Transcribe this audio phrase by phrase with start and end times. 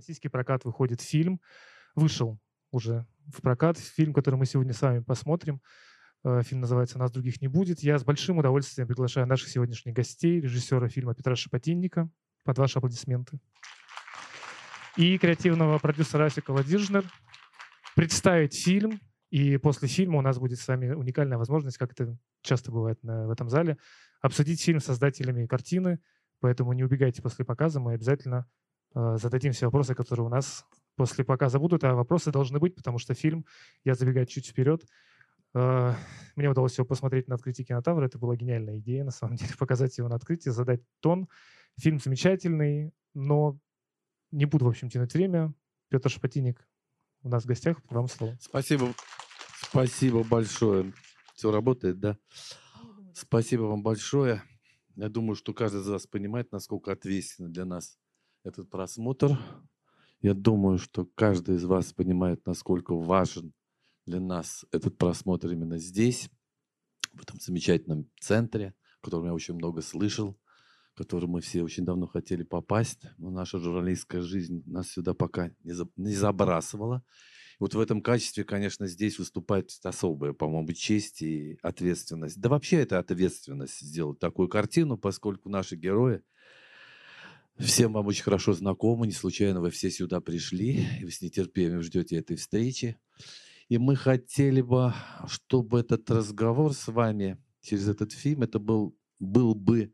[0.00, 1.40] российский прокат выходит фильм,
[1.94, 2.38] вышел
[2.70, 5.60] уже в прокат фильм, который мы сегодня с вами посмотрим.
[6.24, 7.80] Э, фильм называется «Нас других не будет».
[7.80, 12.08] Я с большим удовольствием приглашаю наших сегодняшних гостей, режиссера фильма Петра Шапотинника,
[12.44, 13.38] под ваши аплодисменты,
[14.96, 17.04] и креативного продюсера Асика Ладижнер
[17.94, 19.00] представить фильм.
[19.30, 23.26] И после фильма у нас будет с вами уникальная возможность, как это часто бывает на,
[23.26, 23.76] в этом зале,
[24.22, 26.00] обсудить фильм с создателями картины.
[26.40, 28.46] Поэтому не убегайте после показа, мы обязательно
[28.94, 30.66] зададим все вопросы, которые у нас
[30.96, 33.46] после показа будут, а вопросы должны быть, потому что фильм,
[33.84, 34.84] я забегаю чуть вперед,
[35.54, 35.94] э,
[36.36, 39.96] мне удалось его посмотреть на открытии кинотавра, это была гениальная идея, на самом деле, показать
[39.96, 41.28] его на открытии, задать тон.
[41.78, 43.58] Фильм замечательный, но
[44.30, 45.54] не буду, в общем, тянуть время.
[45.88, 46.68] Петр Шапотинник
[47.22, 48.36] у нас в гостях, вам слово.
[48.40, 48.92] Спасибо,
[49.62, 50.92] спасибо большое.
[51.34, 52.18] Все работает, да?
[53.14, 54.42] Спасибо вам большое.
[54.96, 57.98] Я думаю, что каждый из вас понимает, насколько ответственно для нас
[58.44, 59.38] этот просмотр.
[60.20, 63.52] Я думаю, что каждый из вас понимает, насколько важен
[64.06, 66.30] для нас этот просмотр именно здесь,
[67.12, 70.38] в этом замечательном центре, о котором я очень много слышал,
[70.94, 75.50] в который мы все очень давно хотели попасть, но наша журналистская жизнь нас сюда пока
[75.64, 77.02] не, за, не забрасывала.
[77.58, 82.40] Вот в этом качестве, конечно, здесь выступает особая, по-моему, честь и ответственность.
[82.40, 86.22] Да вообще это ответственность сделать такую картину, поскольку наши герои–
[87.60, 91.82] Всем вам очень хорошо знакомы, не случайно вы все сюда пришли, и вы с нетерпением
[91.82, 92.98] ждете этой встречи.
[93.68, 94.94] И мы хотели бы,
[95.26, 99.92] чтобы этот разговор с вами через этот фильм, это был, был бы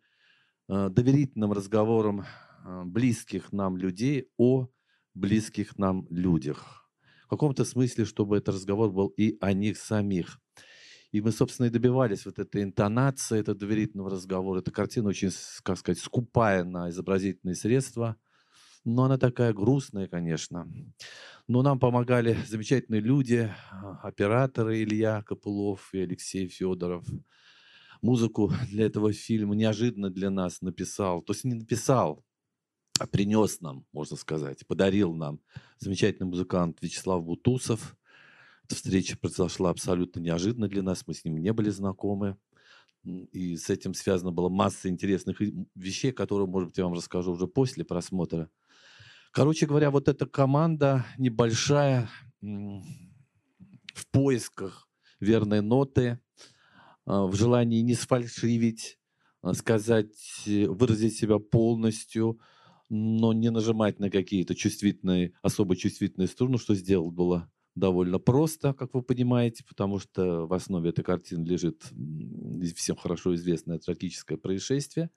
[0.68, 4.68] э, доверительным разговором э, близких нам людей о
[5.14, 6.88] близких нам людях.
[7.24, 10.40] В каком-то смысле, чтобы этот разговор был и о них самих.
[11.12, 14.60] И мы, собственно, и добивались вот этой интонации, этого доверительного разговора.
[14.60, 15.30] Эта картина очень,
[15.62, 18.16] как сказать, скупая на изобразительные средства.
[18.84, 20.68] Но она такая грустная, конечно.
[21.48, 27.04] Но нам помогали замечательные люди, а, операторы Илья Копылов и Алексей Федоров.
[28.02, 31.22] Музыку для этого фильма неожиданно для нас написал.
[31.22, 32.24] То есть не написал,
[33.00, 35.40] а принес нам, можно сказать, подарил нам
[35.78, 37.96] замечательный музыкант Вячеслав Бутусов–
[38.66, 42.36] эта встреча произошла абсолютно неожиданно для нас, мы с ним не были знакомы.
[43.04, 45.40] И с этим связана была масса интересных
[45.76, 48.50] вещей, которые, может быть, я вам расскажу уже после просмотра.
[49.30, 52.10] Короче говоря, вот эта команда небольшая,
[52.40, 54.88] в поисках
[55.20, 56.18] верной ноты,
[57.04, 58.98] а, в желании не сфальшивить,
[59.42, 62.40] а, сказать, э, выразить себя полностью,
[62.88, 68.94] но не нажимать на какие-то чувствительные, особо чувствительные струны, что сделать было довольно просто, как
[68.94, 71.84] вы понимаете, потому что в основе этой картины лежит
[72.74, 75.10] всем хорошо известное трагическое происшествие.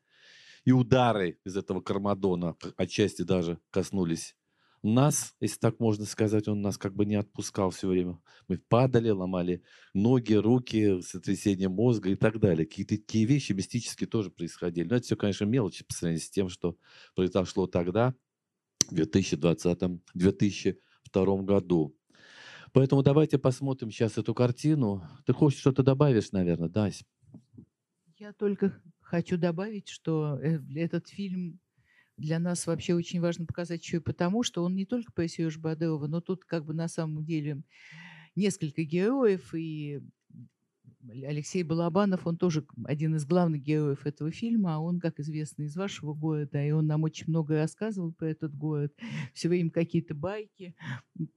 [0.65, 4.35] И удары из этого Кармадона отчасти даже коснулись
[4.81, 8.19] нас, если так можно сказать, он нас как бы не отпускал все время.
[8.47, 9.61] Мы падали, ломали
[9.93, 12.65] ноги, руки, сотрясение мозга и так далее.
[12.65, 14.87] Какие-то такие вещи мистические тоже происходили.
[14.87, 16.77] Но это все, конечно, мелочи по сравнению с тем, что
[17.15, 18.15] произошло тогда,
[18.89, 21.95] в 2020-2002 году.
[22.73, 25.03] Поэтому давайте посмотрим сейчас эту картину.
[25.25, 27.03] Ты хочешь что-то добавишь, наверное, Дась?
[28.17, 31.59] Я только хочу добавить, что э, этот фильм
[32.17, 35.59] для нас вообще очень важно показать еще и потому, что он не только по Сережа
[35.59, 37.63] Бадеова, но тут как бы на самом деле
[38.35, 40.01] несколько героев, и
[41.09, 45.75] Алексей Балабанов, он тоже один из главных героев этого фильма, а он, как известно, из
[45.75, 48.93] вашего города, и он нам очень много рассказывал про этот город,
[49.33, 50.75] все время какие-то байки,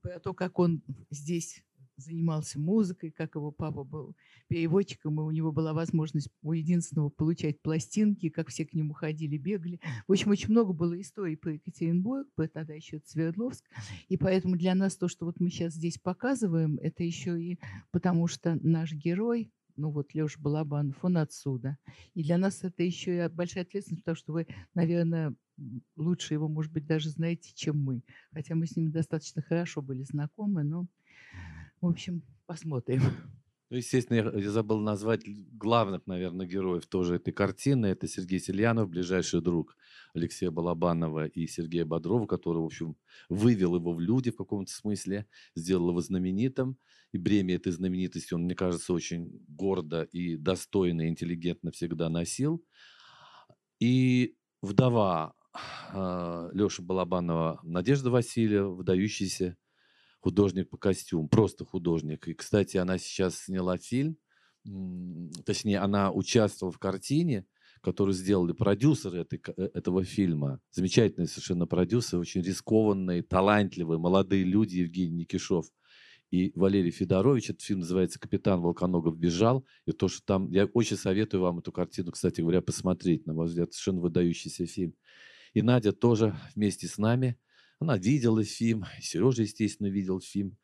[0.01, 1.63] про то, как он здесь
[1.97, 4.15] занимался музыкой, как его папа был
[4.47, 9.37] переводчиком, и у него была возможность у единственного получать пластинки, как все к нему ходили,
[9.37, 9.79] бегали.
[10.07, 13.63] В общем, очень много было историй про Екатеринбург, про тогда еще Свердловск,
[14.09, 17.59] и поэтому для нас то, что вот мы сейчас здесь показываем, это еще и
[17.91, 21.77] потому, что наш герой, ну вот Леша Балабанов, он отсюда.
[22.13, 25.33] И для нас это еще и большая ответственность, потому что вы, наверное,
[25.95, 28.01] лучше его, может быть, даже знаете, чем мы.
[28.31, 30.87] Хотя мы с ним достаточно хорошо были знакомы, но
[31.81, 33.01] в общем, посмотрим.
[33.73, 37.87] Ну, естественно, я забыл назвать главных, наверное, героев тоже этой картины.
[37.87, 39.75] Это Сергей Сельянов, ближайший друг
[40.13, 42.95] Алексея Балабанова и Сергея Бодрова, который, в общем,
[43.29, 45.25] вывел его в люди в каком-то смысле,
[45.55, 46.77] сделал его знаменитым.
[47.13, 52.63] И бремя этой знаменитости он, мне кажется, очень гордо и достойно, и интеллигентно всегда носил.
[53.79, 55.33] И вдова
[55.91, 59.57] э, Леши Балабанова Надежда Васильева, выдающийся
[60.23, 62.27] художник по костюму, просто художник.
[62.29, 64.17] И, кстати, она сейчас сняла фильм,
[65.45, 67.45] точнее, она участвовала в картине,
[67.81, 70.61] которую сделали продюсеры этой, э, этого фильма.
[70.71, 75.65] Замечательные совершенно продюсеры, очень рискованные, талантливые, молодые люди, Евгений Никишов
[76.31, 77.49] и Валерий Федорович.
[77.49, 79.65] Этот фильм называется «Капитан Волконогов бежал».
[79.85, 80.49] И то, что там...
[80.51, 83.25] Я очень советую вам эту картину, кстати говоря, посмотреть.
[83.25, 84.95] На мой взгляд, совершенно выдающийся фильм.
[85.53, 87.37] И Надя тоже вместе с нами.
[87.83, 88.85] Она видела фильм.
[89.01, 90.57] Сережа, естественно, видел фильм.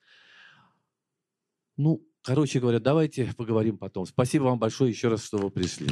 [1.75, 4.05] Ну, короче говоря, давайте поговорим потом.
[4.05, 5.89] Спасибо вам большое еще раз, что вы пришли.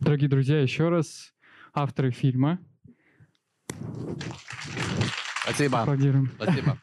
[0.00, 1.32] Дорогие друзья, еще раз
[1.72, 2.58] авторы фильма.
[5.44, 5.82] Спасибо.
[5.82, 6.28] Аплодируем.
[6.34, 6.82] Спасибо.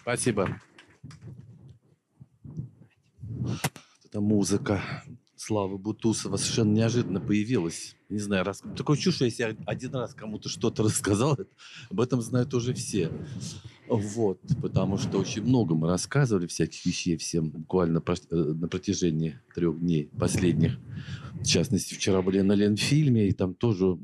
[0.00, 0.60] Спасибо.
[4.04, 4.80] Это музыка
[5.46, 7.96] Славы Бутусова совершенно неожиданно появилась.
[8.08, 8.62] Не знаю, раз...
[8.78, 11.36] такое чувство, если я один раз кому-то что-то рассказал,
[11.90, 13.10] об этом знают уже все.
[13.86, 19.78] Вот, потому что очень много мы рассказывали всяких вещей всем буквально э, на протяжении трех
[19.78, 20.78] дней последних.
[21.34, 23.98] В частности, вчера были на Ленфильме, и там тоже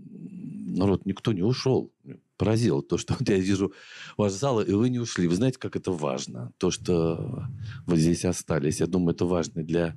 [0.76, 1.90] народ никто не ушел.
[2.36, 3.72] Поразило то, что вот я вижу
[4.18, 5.26] ваш зал, и вы не ушли.
[5.26, 7.46] Вы знаете, как это важно, то, что
[7.86, 8.80] вы здесь остались.
[8.80, 9.96] Я думаю, это важно для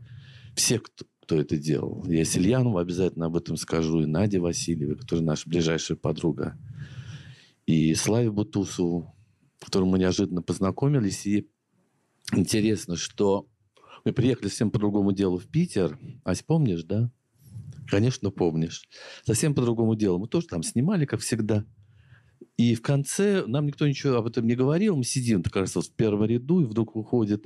[0.55, 2.03] всех, кто, кто это делал.
[2.05, 6.57] Я Сильянову обязательно об этом скажу, и Наде Васильевой, которая наша ближайшая подруга,
[7.65, 9.15] и Славе Бутусову,
[9.59, 11.25] которым мы неожиданно познакомились.
[11.25, 11.47] И
[12.33, 13.47] интересно, что
[14.03, 15.97] мы приехали совсем по другому делу в Питер.
[16.25, 17.09] Ась, помнишь, да?
[17.87, 18.83] Конечно, помнишь.
[19.25, 20.19] Совсем по другому делу.
[20.19, 21.65] Мы тоже там снимали, как всегда.
[22.57, 24.97] И в конце нам никто ничего об этом не говорил.
[24.97, 27.45] Мы сидим, раз вот в первом ряду, и вдруг выходит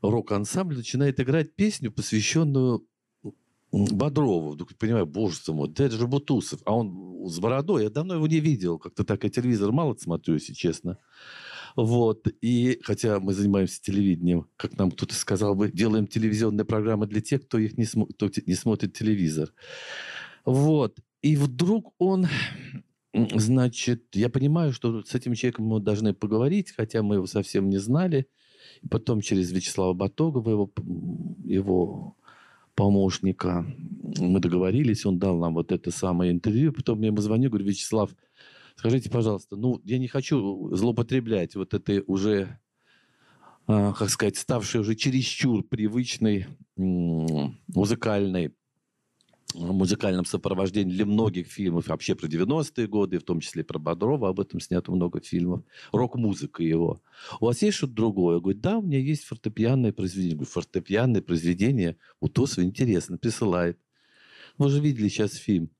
[0.00, 2.86] рок-ансамбль, начинает играть песню, посвященную
[3.72, 4.50] Бодрову.
[4.50, 6.60] Вдруг понимаю, боже мой, да это же Бутусов.
[6.66, 7.84] А он с бородой.
[7.84, 8.78] Я давно его не видел.
[8.78, 10.98] Как-то так я телевизор мало смотрю, если честно.
[11.74, 12.26] Вот.
[12.42, 17.46] И хотя мы занимаемся телевидением, как нам кто-то сказал бы, делаем телевизионные программы для тех,
[17.46, 19.52] кто их не, смо- кто не смотрит телевизор.
[20.44, 20.98] Вот.
[21.22, 22.26] И вдруг он,
[23.14, 27.78] значит, я понимаю, что с этим человеком мы должны поговорить, хотя мы его совсем не
[27.78, 28.26] знали.
[28.90, 30.72] Потом через Вячеслава Батогова, его,
[31.44, 32.16] его
[32.74, 33.64] помощника,
[34.18, 36.72] мы договорились, он дал нам вот это самое интервью.
[36.72, 38.10] Потом я ему звоню, говорю, Вячеслав,
[38.76, 42.58] Скажите, пожалуйста, ну, я не хочу злоупотреблять вот этой уже,
[43.68, 46.46] э, как сказать, ставшей уже чересчур привычной
[46.76, 48.54] музыкальной
[49.54, 54.40] музыкальном сопровождении для многих фильмов, вообще про 90-е годы, в том числе про Бодрова, об
[54.40, 55.62] этом снято много фильмов,
[55.92, 57.02] рок-музыка его.
[57.40, 58.40] У вас есть что-то другое?
[58.40, 60.36] Говорит, да, у меня есть фортепианное произведение.
[60.36, 63.78] Говорю, фортепианное произведение у Тосова интересно, присылает.
[64.58, 65.70] Вы же видели сейчас фильм.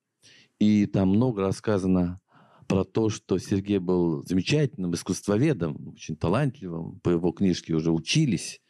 [0.59, 2.21] И там много рассказано
[2.69, 7.01] про то, что Сергей был замечательным искусствоведом, очень талантливым.
[7.01, 8.61] По его книжке уже учились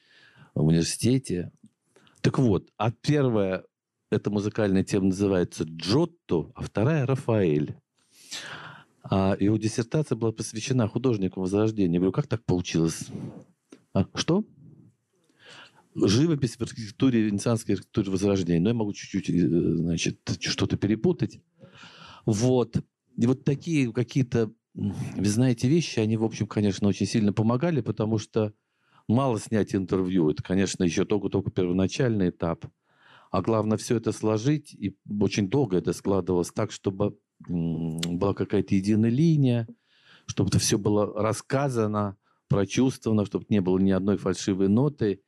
[0.54, 1.52] в университете.
[2.20, 3.64] Так вот, а первая
[4.12, 7.74] эта музыкальная тема называется Джотто, а вторая Рафаэль.
[9.02, 11.94] А его диссертация была посвящена художнику Возрождения.
[11.94, 13.06] Я говорю, как так получилось?
[13.94, 14.44] А, что?
[15.94, 18.60] Живопись в архитектуре, венецианской архитектуре Возрождения.
[18.60, 21.40] Но я могу чуть-чуть, э, значит, что-то перепутать.
[22.26, 22.76] Вот.
[23.16, 28.18] И вот такие какие-то, вы знаете, вещи, они, в общем, конечно, очень сильно помогали, потому
[28.18, 28.52] что
[29.08, 30.30] мало снять интервью.
[30.30, 32.66] Это, конечно, еще только-только первоначальный этап.
[33.32, 37.18] А главное все это сложить, и очень долго это складывалось так, чтобы
[37.48, 39.66] была какая-то единая линия,
[40.26, 45.22] чтобы это все было рассказано, прочувствовано, чтобы не было ни одной фальшивой ноты.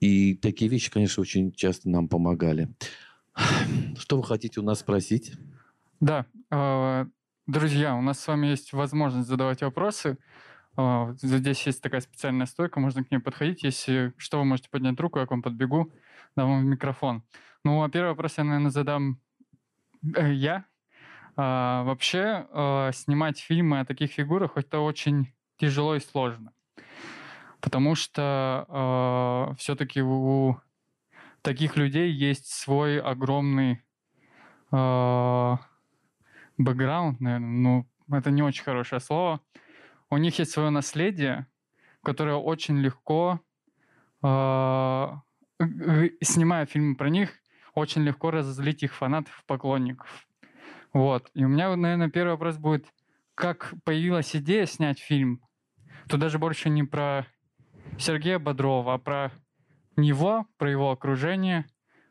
[0.00, 2.74] И такие вещи, конечно, очень часто нам помогали.
[3.96, 5.34] Что вы хотите у нас спросить?
[6.00, 7.06] Да, а,
[7.46, 10.18] друзья, у нас с вами есть возможность задавать вопросы.
[10.76, 13.62] А, здесь есть такая специальная стойка, можно к ней подходить.
[13.62, 15.92] Если что, вы можете поднять руку, я к вам подбегу,
[16.46, 17.22] вам микрофон.
[17.64, 19.20] Ну, а первый вопрос я, наверное, задам
[20.16, 20.64] э, я.
[21.36, 22.46] А, вообще,
[22.92, 26.52] снимать фильмы о таких фигурах это очень тяжело и сложно.
[27.60, 30.56] Потому что все-таки у
[31.42, 33.82] таких людей есть свой огромный
[36.58, 39.40] бэкграунд, наверное, ну, это не очень хорошее слово.
[40.10, 41.46] У них есть свое наследие,
[42.02, 43.40] которое очень легко,
[44.22, 45.08] э,
[46.20, 47.30] снимая фильмы про них,
[47.74, 50.26] очень легко разозлить их фанатов, поклонников.
[50.92, 51.30] Вот.
[51.34, 52.86] И у меня, наверное, первый вопрос будет,
[53.34, 55.42] как появилась идея снять фильм?
[56.08, 57.26] Тут даже больше не про
[57.98, 59.32] Сергея Бодрова, а про
[59.96, 61.66] него, про его окружение,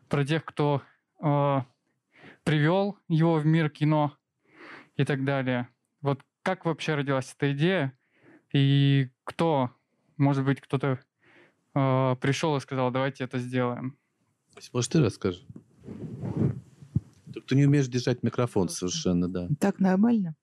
[0.10, 0.84] про тех, кто
[1.22, 1.62] э,
[2.44, 4.18] привел его в мир кино,
[4.98, 5.70] и так далее.
[6.02, 7.98] Вот как вообще родилась эта идея?
[8.52, 9.72] И кто,
[10.18, 11.00] может быть, кто-то
[11.78, 13.98] э, пришел и сказал, давайте это сделаем?
[14.74, 15.46] Может, ты расскажешь?
[17.48, 19.48] Ты не умеешь держать микрофон совершенно, да.
[19.60, 20.36] Так нормально?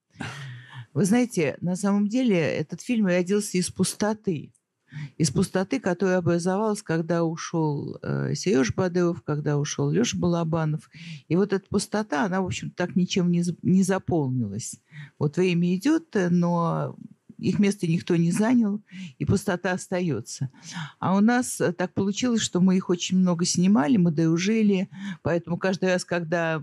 [0.92, 4.52] Вы знаете, на самом деле этот фильм родился из пустоты.
[5.18, 10.88] Из пустоты, которая образовалась, когда ушел э, Сереж Бадыров, когда ушел Леша Балабанов.
[11.26, 14.80] И вот эта пустота, она, в общем так ничем не, не заполнилась.
[15.18, 16.96] Вот время идет, но
[17.38, 18.80] их место никто не занял,
[19.18, 20.50] и пустота остается.
[20.98, 24.88] А у нас э, так получилось, что мы их очень много снимали, мы дружили,
[25.22, 26.62] поэтому каждый раз, когда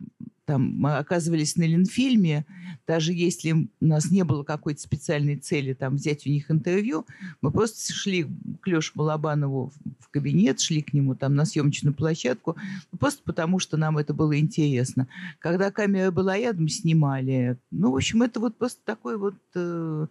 [0.51, 2.45] там, мы оказывались на Ленфильме,
[2.85, 7.05] даже если у нас не было какой-то специальной цели там, взять у них интервью,
[7.39, 8.27] мы просто шли
[8.59, 12.57] к Леше Балабанову в кабинет, шли к нему там на съемочную площадку,
[12.99, 15.07] просто потому что нам это было интересно.
[15.39, 17.57] Когда камера была рядом, снимали.
[17.71, 19.35] Ну, в общем, это вот просто такой вот...
[19.55, 20.07] Э,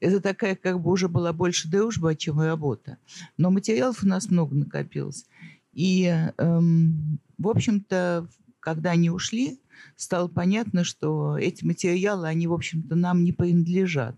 [0.00, 2.98] это такая как бы уже была больше дружба, чем работа.
[3.38, 5.24] Но материалов у нас много накопилось.
[5.72, 6.04] И,
[6.36, 8.28] эм, в общем-то,
[8.60, 9.60] когда они ушли,
[9.96, 14.16] стало понятно, что эти материалы, они, в общем-то, нам не принадлежат.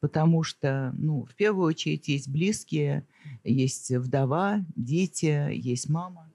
[0.00, 3.06] Потому что, ну, в первую очередь, есть близкие,
[3.44, 6.28] есть вдова, дети, есть мама.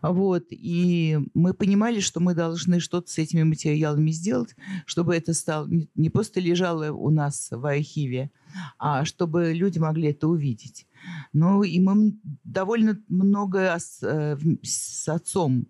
[0.00, 4.54] Вот, и мы понимали, что мы должны что-то с этими материалами сделать,
[4.86, 8.30] чтобы это стало не просто лежало у нас в архиве,
[8.78, 10.86] а чтобы люди могли это увидеть.
[11.32, 15.66] Ну, и мы довольно много с, э, с отцом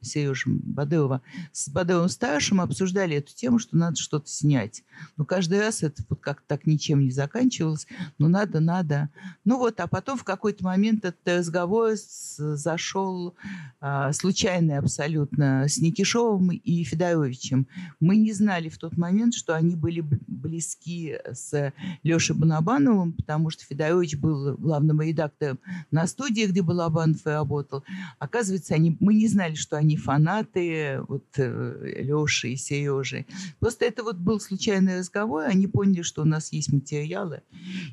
[0.00, 1.22] Сережем Бадырова,
[1.52, 4.84] с Бадыровым старшим обсуждали эту тему, что надо что-то снять.
[5.16, 7.86] Но каждый раз это вот как так ничем не заканчивалось.
[8.18, 9.10] Но надо, надо.
[9.44, 13.34] Ну вот, а потом в какой-то момент этот разговор зашел
[13.80, 17.66] а, случайный абсолютно с Никишовым и Федоровичем.
[18.00, 21.72] Мы не знали в тот момент, что они были близки с
[22.02, 25.58] Лешей Банабановым, потому что Федорович был главным редактором
[25.90, 27.84] на студии, где Балабанов работал.
[28.18, 33.26] Оказывается, они, мы не знали, что они фанаты вот э, Леши и Сережи.
[33.60, 37.42] Просто это вот был случайный разговор, они поняли, что у нас есть материалы,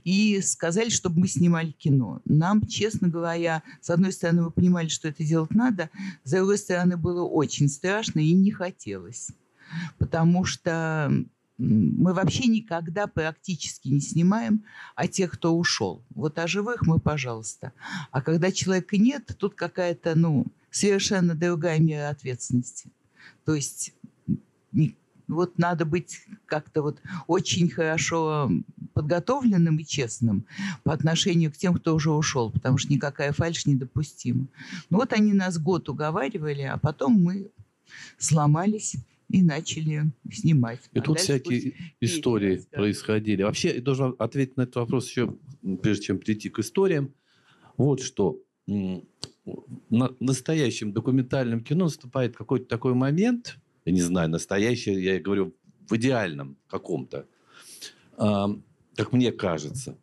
[0.03, 2.21] и сказали, чтобы мы снимали кино.
[2.25, 5.89] Нам, честно говоря, с одной стороны, мы понимали, что это делать надо,
[6.23, 9.29] с другой стороны, было очень страшно и не хотелось.
[9.97, 11.11] Потому что
[11.62, 14.63] мы вообще никогда практически не снимаем
[14.96, 16.03] о тех, кто ушел.
[16.15, 17.72] Вот о живых мы, пожалуйста.
[18.10, 22.89] А когда человека нет, тут какая-то, ну, совершенно другая мера ответственности.
[23.46, 23.94] То есть
[25.27, 28.51] вот надо быть как-то вот очень хорошо
[28.94, 30.46] подготовленным и честным
[30.84, 34.48] по отношению к тем, кто уже ушел, потому что никакая фальшь недопустима.
[34.89, 37.51] Ну вот они нас год уговаривали, а потом мы
[38.18, 38.96] сломались
[39.31, 40.79] и начали снимать.
[40.93, 43.43] И а тут всякие истории происходили.
[43.43, 45.35] Вообще, я должен ответить на этот вопрос еще,
[45.81, 47.13] прежде чем прийти к историям.
[47.77, 55.19] Вот что на настоящем документальном кино наступает какой-то такой момент, я не знаю, настоящий, я
[55.19, 55.55] говорю,
[55.89, 57.25] в идеальном каком-то,
[58.17, 58.45] э,
[58.95, 59.97] как мне кажется,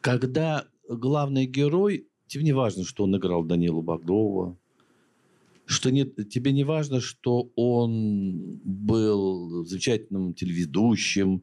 [0.00, 4.56] когда главный герой, тебе не важно, что он играл Данилу Багдова,
[5.70, 11.42] что нет, тебе не важно, что он был замечательным телеведущим,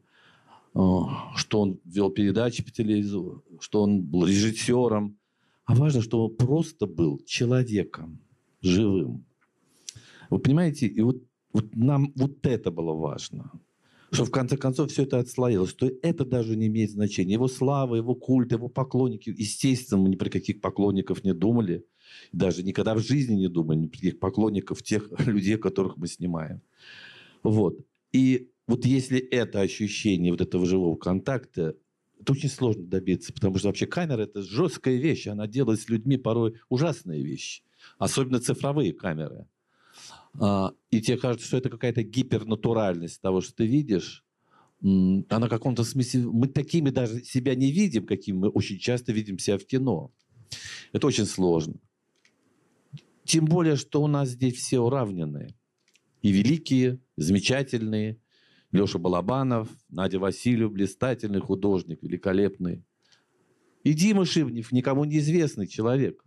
[0.72, 5.16] что он вел передачи по телевизору, что он был режиссером–
[5.68, 8.18] а важно, чтобы он просто был человеком,
[8.62, 9.26] живым.
[10.30, 13.52] Вы понимаете, и вот, вот нам вот это было важно.
[14.10, 15.74] Что в конце концов все это отслоилось.
[15.74, 17.34] То это даже не имеет значения.
[17.34, 19.28] Его слава, его культ, его поклонники.
[19.28, 21.84] Естественно, мы ни про каких поклонников не думали.
[22.32, 26.62] Даже никогда в жизни не думали ни про каких поклонников тех людей, которых мы снимаем.
[27.42, 27.78] Вот.
[28.12, 31.76] И вот если это ощущение вот этого живого контакта
[32.20, 36.16] это очень сложно добиться, потому что вообще камера это жесткая вещь, она делает с людьми
[36.16, 37.62] порой ужасные вещи,
[37.98, 39.46] особенно цифровые камеры.
[40.40, 44.24] А, и тебе кажется, что это какая-то гипернатуральность того, что ты видишь.
[44.80, 49.38] А на каком-то смысле мы такими даже себя не видим, какими мы очень часто видим
[49.38, 50.12] себя в кино.
[50.92, 51.74] Это очень сложно.
[53.28, 55.54] Тем более, что у нас здесь все уравненные.
[56.22, 58.22] И великие, замечательные,
[58.72, 62.86] Леша Балабанов, Надя Васильев, блистательный художник, великолепный.
[63.84, 66.24] И Дима Шивнев, никому неизвестный человек.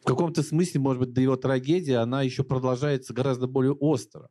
[0.00, 4.30] В каком-то смысле, может быть, до его трагедии она еще продолжается гораздо более остро.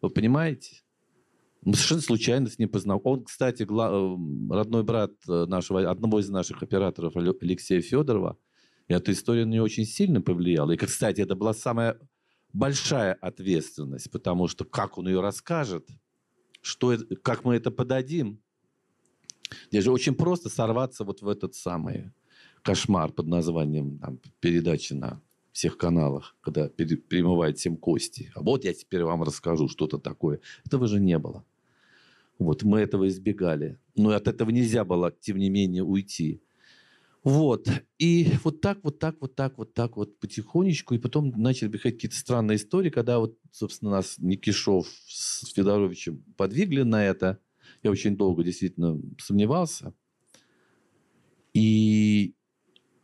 [0.00, 0.84] Вы понимаете?
[1.62, 3.18] Мы совершенно случайно с ним познакомились.
[3.18, 8.38] Он, кстати, э, родной брат э, нашего, одного из наших операторов Алексея Федорова.
[8.88, 10.72] И эта история на него очень сильно повлияла.
[10.72, 11.98] И, кстати, это была самая
[12.52, 15.88] большая ответственность, потому что как он ее расскажет–
[16.60, 18.40] что, как мы это подадим.
[19.70, 22.12] Здесь же очень просто сорваться вот в этот самый
[22.62, 28.30] кошмар под названием там, передачи на всех каналах, когда перемывает всем кости.
[28.34, 30.40] А вот я теперь вам расскажу что-то такое.
[30.66, 31.44] Этого же не было.
[32.38, 33.78] Вот, мы этого избегали.
[33.96, 36.42] Но от этого нельзя было, тем не менее, уйти.
[37.28, 37.68] Вот.
[37.98, 40.94] И вот так, вот так, вот так, вот так вот потихонечку.
[40.94, 46.84] И потом начали приходить какие-то странные истории, когда вот, собственно, нас Никишов с Федоровичем подвигли
[46.84, 47.38] на это.
[47.82, 49.92] Я очень долго действительно сомневался.
[51.52, 52.34] И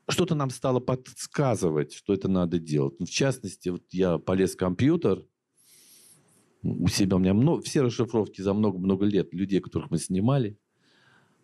[0.08, 2.94] что-то нам стало подсказывать, что это надо делать.
[2.98, 5.26] В частности, вот я полез в компьютер,
[6.62, 10.58] у себя у меня много, все расшифровки за много-много лет людей, которых мы снимали.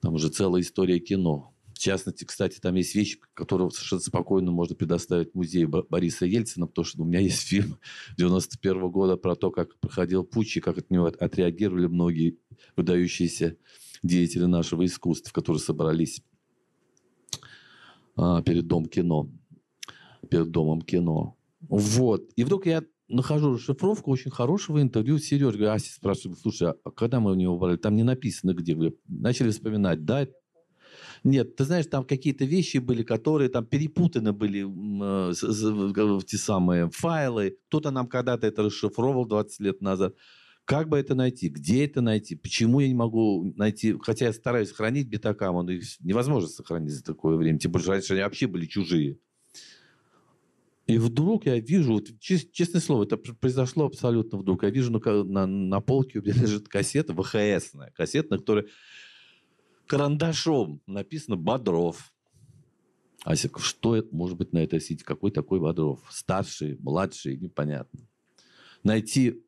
[0.00, 1.54] Там уже целая история кино.
[1.80, 7.00] Частности, кстати, там есть вещи, которые совершенно спокойно можно предоставить музею Бориса Ельцина, потому что
[7.00, 7.78] у меня есть фильм
[8.18, 12.37] 91 -го года про то, как проходил путч и как от него отреагировали многие
[12.76, 13.56] выдающиеся
[14.02, 16.22] деятели нашего искусства, которые собрались
[18.14, 19.30] а, перед Дом кино,
[20.28, 21.38] перед Домом кино.
[21.62, 22.30] Вот.
[22.37, 25.66] И вдруг я нахожу расшифровку очень хорошего интервью с Сережей.
[25.66, 27.78] Аси спрашивает, слушай, а когда мы у него брали?
[27.78, 28.76] Там не написано где.
[29.08, 30.04] Начали вспоминать.
[30.04, 30.26] Да,
[31.25, 34.65] нет, ты знаешь, там какие-то вещи были, которые там перепутаны были,
[35.31, 37.57] э, те самые файлы.
[37.69, 40.15] Кто-то нам когда-то это расшифровал 20 лет назад.
[40.65, 41.49] Как бы это найти?
[41.49, 42.37] Где это найти?
[42.37, 43.97] Почему я не могу найти?
[44.00, 47.59] Хотя я стараюсь хранить бетакам, но их невозможно сохранить за такое время.
[47.59, 49.19] Тем более, раньше они вообще были чужие.
[50.87, 54.65] И вдруг я вижу, вот, честное слово, это произошло абсолютно вдруг.
[54.65, 57.93] Я вижу на, на, на полке у меня лежит кассета ВХСная.
[57.95, 58.67] Кассета, на которой
[59.90, 62.14] карандашом написано «Бодров».
[63.25, 65.02] Асик, что это может быть на этой сети?
[65.02, 65.99] Какой такой Бодров?
[66.11, 68.09] Старший, младший, непонятно.
[68.85, 69.42] Найти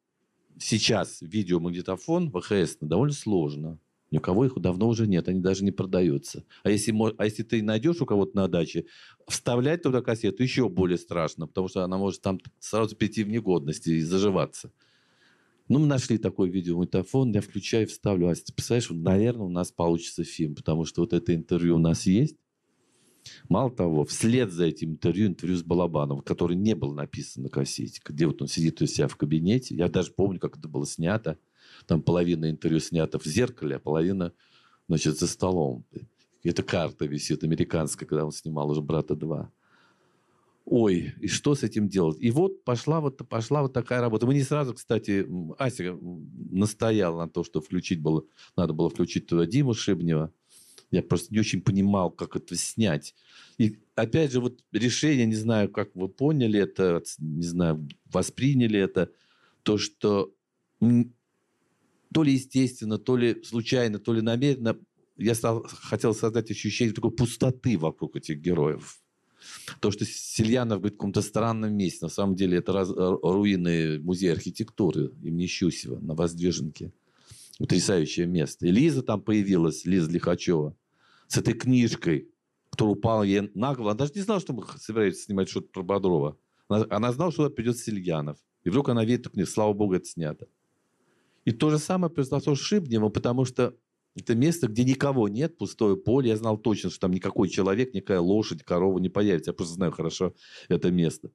[0.58, 3.78] сейчас видеомагнитофон ВХС довольно сложно.
[4.10, 6.44] Ни у кого их давно уже нет, они даже не продаются.
[6.64, 8.86] А если, а если ты найдешь у кого-то на даче,
[9.28, 13.86] вставлять туда кассету еще более страшно, потому что она может там сразу прийти в негодность
[13.86, 14.72] и заживаться.
[15.68, 18.28] Ну, мы нашли такой видеомагнитофон, я включаю, вставлю.
[18.28, 22.36] А представляешь, наверное, у нас получится фильм, потому что вот это интервью у нас есть.
[23.48, 28.00] Мало того, вслед за этим интервью, интервью с Балабановым, который не был написан на кассете,
[28.04, 29.76] где вот он сидит у себя в кабинете.
[29.76, 31.38] Я даже помню, как это было снято.
[31.86, 34.32] Там половина интервью снята в зеркале, а половина,
[34.88, 35.84] значит, за столом.
[36.42, 39.48] Это карта висит американская, когда он снимал уже «Брата 2».
[40.64, 42.18] Ой, и что с этим делать?
[42.20, 44.26] И вот пошла вот, пошла вот такая работа.
[44.26, 45.26] Мы не сразу, кстати,
[45.58, 45.98] Ася
[46.50, 48.24] настояла на то, что включить было,
[48.56, 50.32] надо было включить туда Диму Шибнева.
[50.90, 53.14] Я просто не очень понимал, как это снять.
[53.58, 59.10] И опять же, вот решение, не знаю, как вы поняли это, не знаю, восприняли это,
[59.62, 60.34] то, что
[60.80, 64.78] то ли естественно, то ли случайно, то ли намеренно,
[65.16, 69.01] я стал, хотел создать ощущение такой пустоты вокруг этих героев.
[69.80, 74.32] То, что Сильянов говорит в каком-то странном месте, на самом деле это раз, руины музея
[74.32, 76.92] архитектуры имени Щусева на Воздвиженке.
[77.58, 78.66] Потрясающее место.
[78.66, 80.74] И Лиза там появилась, Лиза Лихачева,
[81.28, 82.28] с этой книжкой,
[82.70, 83.90] которая упала ей на голову.
[83.90, 86.36] Она даже не знала, что мы собираемся снимать что-то про Бодрова.
[86.68, 88.38] Она, она знала, что придет Сильянов.
[88.64, 89.48] И вдруг она видит эту книгу.
[89.48, 90.48] Слава богу, это снято.
[91.44, 93.74] И то же самое произошло с Шибневым, потому что
[94.14, 96.30] это место, где никого нет, пустое поле.
[96.30, 99.50] Я знал точно, что там никакой человек, никакая лошадь, корова не появится.
[99.50, 100.34] Я просто знаю хорошо
[100.68, 101.30] это место.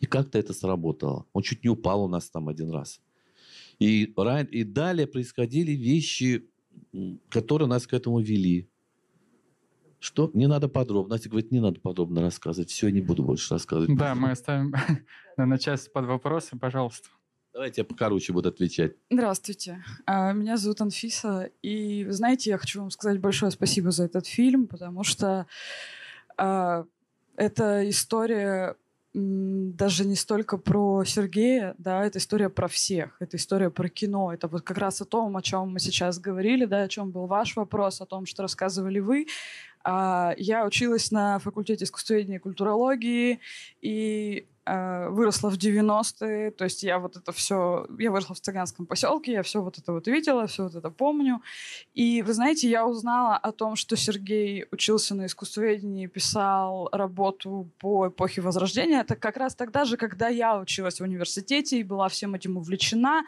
[0.00, 1.26] И как-то это сработало.
[1.32, 3.00] Он чуть не упал у нас там один раз.
[3.80, 6.48] И, и далее происходили вещи,
[7.28, 8.68] которые нас к этому вели.
[9.98, 10.30] Что?
[10.34, 11.14] Не надо подробно.
[11.14, 12.70] Настя говорит, не надо подробно рассказывать.
[12.70, 13.96] Все, не буду больше рассказывать.
[13.96, 14.72] Да, мы оставим
[15.36, 17.08] на часть под вопросы, пожалуйста.
[17.54, 18.94] Давайте я покороче буду отвечать.
[19.10, 19.84] Здравствуйте.
[20.06, 21.50] А, меня зовут Анфиса.
[21.62, 25.46] И, вы знаете, я хочу вам сказать большое спасибо за этот фильм, потому что
[26.36, 26.84] э,
[27.36, 28.74] эта история
[29.14, 34.48] даже не столько про Сергея, да, это история про всех, это история про кино, это
[34.48, 37.54] вот как раз о том, о чем мы сейчас говорили, да, о чем был ваш
[37.54, 39.28] вопрос, о том, что рассказывали вы.
[39.84, 43.38] А, я училась на факультете искусствоведения и культурологии,
[43.80, 49.32] и выросла в 90-е, то есть я вот это все, я выросла в цыганском поселке,
[49.32, 51.42] я все вот это вот видела, все вот это помню.
[51.92, 58.08] И вы знаете, я узнала о том, что Сергей учился на искусствоведении, писал работу по
[58.08, 59.00] эпохе Возрождения.
[59.00, 63.24] Это как раз тогда же, когда я училась в университете и была всем этим увлечена.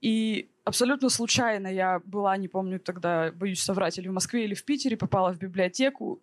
[0.00, 4.64] И абсолютно случайно я была, не помню тогда, боюсь соврать, или в Москве, или в
[4.64, 6.20] Питере, попала в библиотеку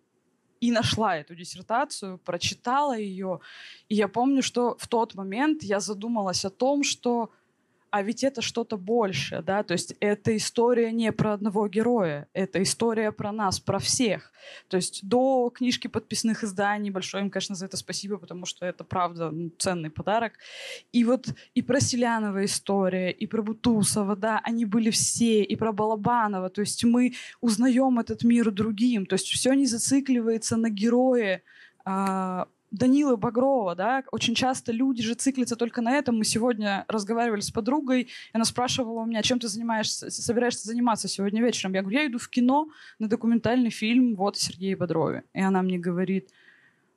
[0.60, 3.40] и нашла эту диссертацию, прочитала ее.
[3.88, 7.30] И я помню, что в тот момент я задумалась о том, что
[7.90, 12.62] а ведь это что-то большее, да, то есть это история не про одного героя, это
[12.62, 14.32] история про нас, про всех.
[14.68, 18.84] То есть до книжки подписных изданий, большое им, конечно, за это спасибо, потому что это,
[18.84, 20.34] правда, ну, ценный подарок.
[20.92, 25.72] И вот и про Селянова история, и про Бутусова, да, они были все, и про
[25.72, 31.42] Балабанова, то есть мы узнаем этот мир другим, то есть все не зацикливается на герое,
[31.84, 36.18] а, Данилы Багрова, да, очень часто люди же циклятся только на этом.
[36.18, 41.08] Мы сегодня разговаривали с подругой, и она спрашивала у меня, чем ты занимаешься, собираешься заниматься
[41.08, 41.74] сегодня вечером.
[41.74, 45.24] Я говорю, я иду в кино на документальный фильм вот о Сергее Бодрове.
[45.34, 46.30] И она мне говорит,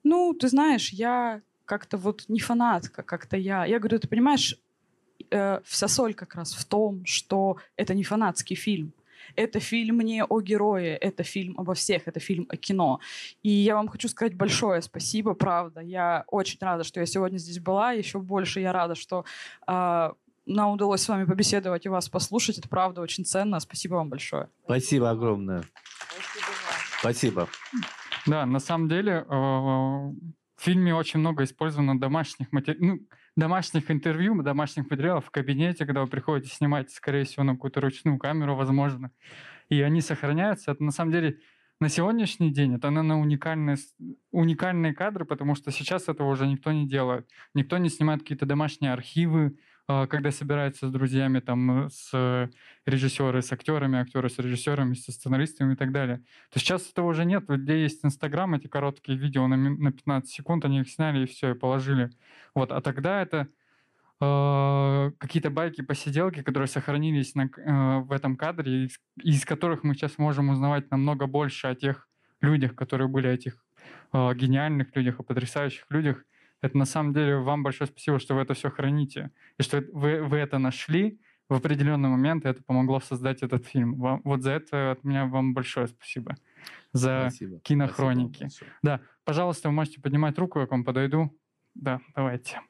[0.04, 3.66] ну, ты знаешь, я как-то вот не фанатка, как-то я.
[3.66, 4.60] Я говорю, ты понимаешь,
[5.32, 8.94] э, вся соль как раз в том, что это не фанатский фильм.
[9.36, 13.00] Это фильм не о герое, это фильм обо всех, это фильм о кино.
[13.42, 15.82] И я вам хочу сказать большое спасибо, правда.
[15.82, 17.92] Я очень рада, что я сегодня здесь была.
[17.92, 19.26] Еще больше я рада, что
[19.68, 20.12] э,
[20.46, 22.58] нам удалось с вами побеседовать и вас послушать.
[22.58, 23.60] Это правда очень ценно.
[23.60, 24.50] Спасибо вам большое.
[24.66, 25.64] Спасибо огромное.
[27.00, 27.48] Спасибо.
[28.26, 30.12] Да, на самом деле э,
[30.64, 32.82] в фильме очень много использовано домашних материалов.
[32.82, 37.82] Ну, домашних интервью, домашних материалов в кабинете, когда вы приходите снимать, скорее всего, на какую-то
[37.82, 39.12] ручную камеру, возможно.
[39.68, 40.72] И они сохраняются.
[40.72, 41.40] Это на самом деле
[41.82, 43.76] на сегодняшний день это, наверное, уникальные,
[44.32, 47.28] уникальные кадры, потому что сейчас этого уже никто не делает.
[47.54, 52.50] Никто не снимает какие-то домашние архивы, когда собирается с друзьями, там, с
[52.86, 56.24] режиссеры, с актерами, актеры с режиссерами, со сценаристами и так далее.
[56.52, 57.46] То сейчас этого уже нет.
[57.48, 61.52] Где есть Инстаграм, эти короткие видео на, на 15 секунд, они их сняли и все,
[61.52, 62.10] и положили.
[62.56, 62.72] Вот.
[62.72, 63.48] А тогда это
[64.22, 69.94] э, какие-то байки, посиделки, которые сохранились на, э, в этом кадре, из, из которых мы
[69.96, 72.08] сейчас можем узнавать намного больше о тех
[72.42, 73.58] людях, которые были, этих
[74.14, 76.24] э, гениальных людях, о потрясающих людях,
[76.64, 79.32] это на самом деле вам большое спасибо, что вы это все храните.
[79.58, 84.00] И что вы, вы это нашли в определенный момент, и это помогло создать этот фильм.
[84.00, 86.38] Вам, вот за это от меня вам большое спасибо.
[86.94, 87.60] За Спасибо.
[87.60, 88.48] кинохроники.
[88.48, 91.38] Спасибо да, пожалуйста, вы можете поднимать руку, я к вам подойду.
[91.76, 92.62] Да, давайте.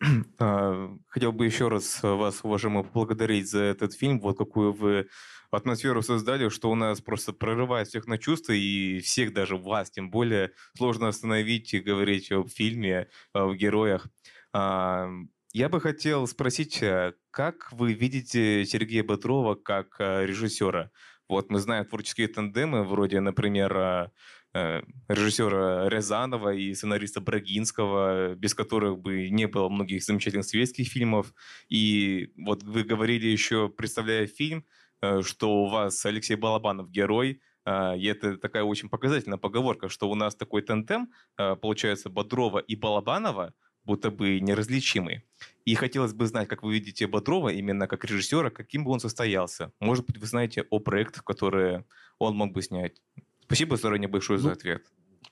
[1.18, 4.20] Хотел бы еще раз вас, уважаемые, поблагодарить за этот фильм.
[4.20, 5.08] Вот какую вы
[5.50, 10.10] атмосферу создали, что у нас просто прорывает всех на чувства, и всех, даже вас, тем
[10.10, 14.06] более, сложно остановить и говорить о фильме, о героях.
[14.52, 15.10] А,
[15.52, 20.92] я бы хотел спросить, а, как вы видите Сергея Бодрова как режиссера?
[21.28, 24.10] Вот мы знаем творческие тандемы, вроде, например,
[24.54, 31.34] Э, режиссера Рязанова и сценариста Брагинского, без которых бы не было многих замечательных советских фильмов.
[31.68, 34.64] И вот вы говорили еще, представляя фильм,
[35.02, 40.08] э, что у вас Алексей Балабанов герой, э, и это такая очень показательная поговорка, что
[40.10, 43.52] у нас такой тандем, получается, Бодрова и Балабанова,
[43.88, 45.22] будто бы неразличимый.
[45.64, 49.72] И хотелось бы знать, как вы видите Бодрова именно как режиссера, каким бы он состоялся.
[49.80, 51.84] Может быть, вы знаете о проектах, которые
[52.18, 53.00] он мог бы снять.
[53.44, 54.82] Спасибо заранее большое за Ну, ответ.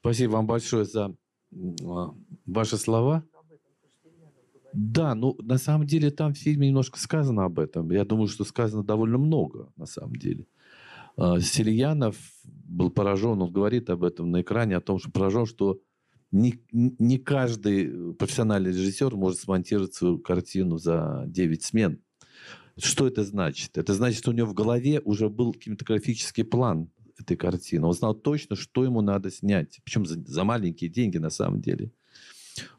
[0.01, 1.15] Спасибо вам большое за
[1.85, 2.15] а,
[2.47, 3.23] ваши слова.
[4.73, 7.91] Да, ну на самом деле там в фильме немножко сказано об этом.
[7.91, 10.47] Я думаю, что сказано довольно много на самом деле.
[11.19, 15.79] А, Сельянов был поражен, он говорит об этом на экране, о том, что поражен, что
[16.33, 22.01] не, не каждый профессиональный режиссер может смонтировать свою картину за 9 смен.
[22.79, 23.79] Что это значит?
[23.79, 27.87] Это значит, что у него в голове уже был кинематографический план этой картины.
[27.87, 29.81] Он знал точно, что ему надо снять.
[29.85, 31.91] Причем за, за маленькие деньги на самом деле.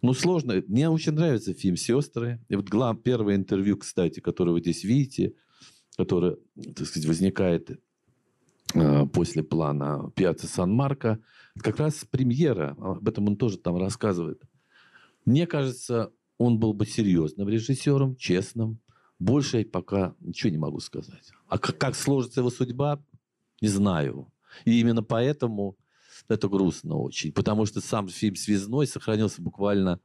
[0.02, 0.64] Ну, сложно.
[0.68, 2.40] Мне очень нравится фильм «Сестры».
[2.50, 5.34] И вот глав, первое интервью, кстати, которое вы здесь видите,
[5.98, 6.38] которое,
[6.76, 7.80] так сказать, возникает
[8.74, 11.20] э, после плана «Пьяца Сан-Марко»,
[11.62, 12.76] как раз премьера.
[12.80, 14.42] Об этом он тоже там рассказывает.
[15.26, 18.80] Мне кажется, он был бы серьезным режиссером, честным.
[19.20, 21.32] Больше я пока ничего не могу сказать.
[21.48, 23.04] А как, как сложится его судьба,
[23.62, 24.32] не знаю.
[24.66, 25.78] И именно поэтому
[26.28, 27.32] это грустно очень.
[27.32, 30.00] Потому что сам фильм «Связной» сохранился буквально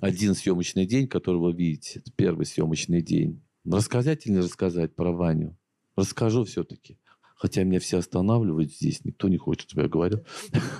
[0.00, 2.00] один съемочный день, который вы видите.
[2.00, 3.42] Это первый съемочный день.
[3.64, 5.56] Рассказать или не рассказать про Ваню?
[5.96, 6.98] Расскажу все-таки.
[7.34, 9.04] Хотя меня все останавливают здесь.
[9.04, 10.24] Никто не хочет, чтобы я говорил.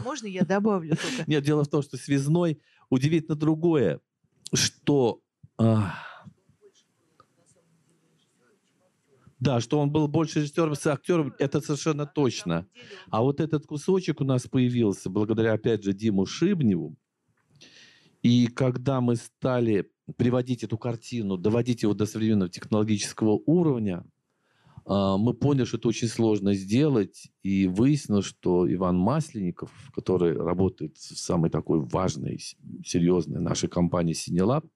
[0.05, 1.25] Можно я добавлю только?
[1.31, 4.01] Нет, дело в том, что «Связной» удивительно другое,
[4.53, 5.21] что...
[5.59, 5.95] а,
[9.45, 12.67] Да, что он был больше режиссером с актером, это совершенно точно.
[13.11, 16.97] А вот этот кусочек у нас появился благодаря, опять же, Диму Шибневу.
[18.23, 24.07] И когда мы стали приводить эту картину, доводить его до современного технологического уровня, а,
[24.87, 31.19] мы поняли, что это очень сложно сделать, и выяснилось, что Иван Масленников, который работает в
[31.19, 32.39] самой такой важной,
[32.85, 34.67] серьезной нашей компании «Синелаб»,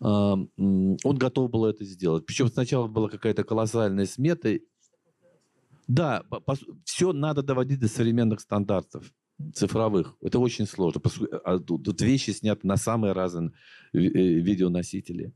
[0.00, 2.26] а, он готов был это сделать.
[2.26, 4.58] Причем сначала была какая-то колоссальная смета.
[5.86, 6.22] Да,
[6.84, 9.12] все надо доводить до современных стандартов
[9.54, 10.16] цифровых.
[10.20, 11.00] Это очень сложно.
[11.44, 13.52] А тут вещи сняты на самые разные
[13.92, 15.32] э, видеоносители.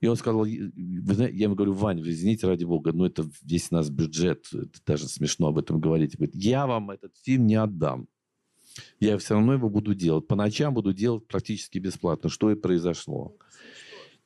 [0.00, 4.46] И он сказал, я ему говорю, Вань, извините, ради бога, но это весь нас бюджет,
[4.52, 6.16] это даже смешно об этом говорить.
[6.16, 8.06] Говорит, я вам этот фильм не отдам.
[9.00, 10.26] Я все равно его буду делать.
[10.26, 13.36] По ночам буду делать практически бесплатно, что и произошло.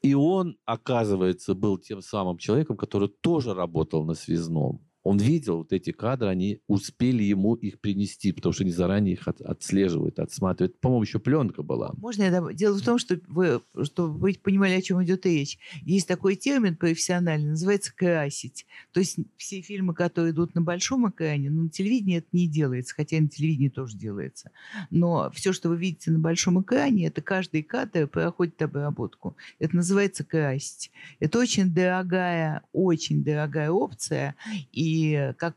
[0.03, 4.81] И он, оказывается, был тем самым человеком, который тоже работал на связном.
[5.03, 9.27] Он видел вот эти кадры, они успели ему их принести, потому что они заранее их
[9.27, 10.79] от, отслеживают, отсматривают.
[10.81, 11.93] По-моему, еще пленка была.
[11.97, 12.55] Можно я добавлю?
[12.55, 15.59] Дело в том, что вы, чтобы вы понимали, о чем идет речь.
[15.83, 18.67] Есть такой термин профессиональный, называется красить.
[18.93, 22.95] То есть все фильмы, которые идут на большом экране, ну, на телевидении это не делается,
[22.95, 24.51] хотя на телевидении тоже делается.
[24.91, 29.37] Но все, что вы видите на большом экране, это каждый кадр проходит обработку.
[29.59, 30.91] Это называется красить.
[31.21, 34.35] Это очень дорогая, очень дорогая опция,
[34.73, 35.57] и и как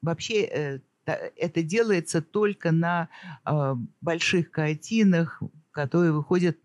[0.00, 3.08] вообще э, это делается только на
[3.44, 6.58] а, больших картинах, которые выходят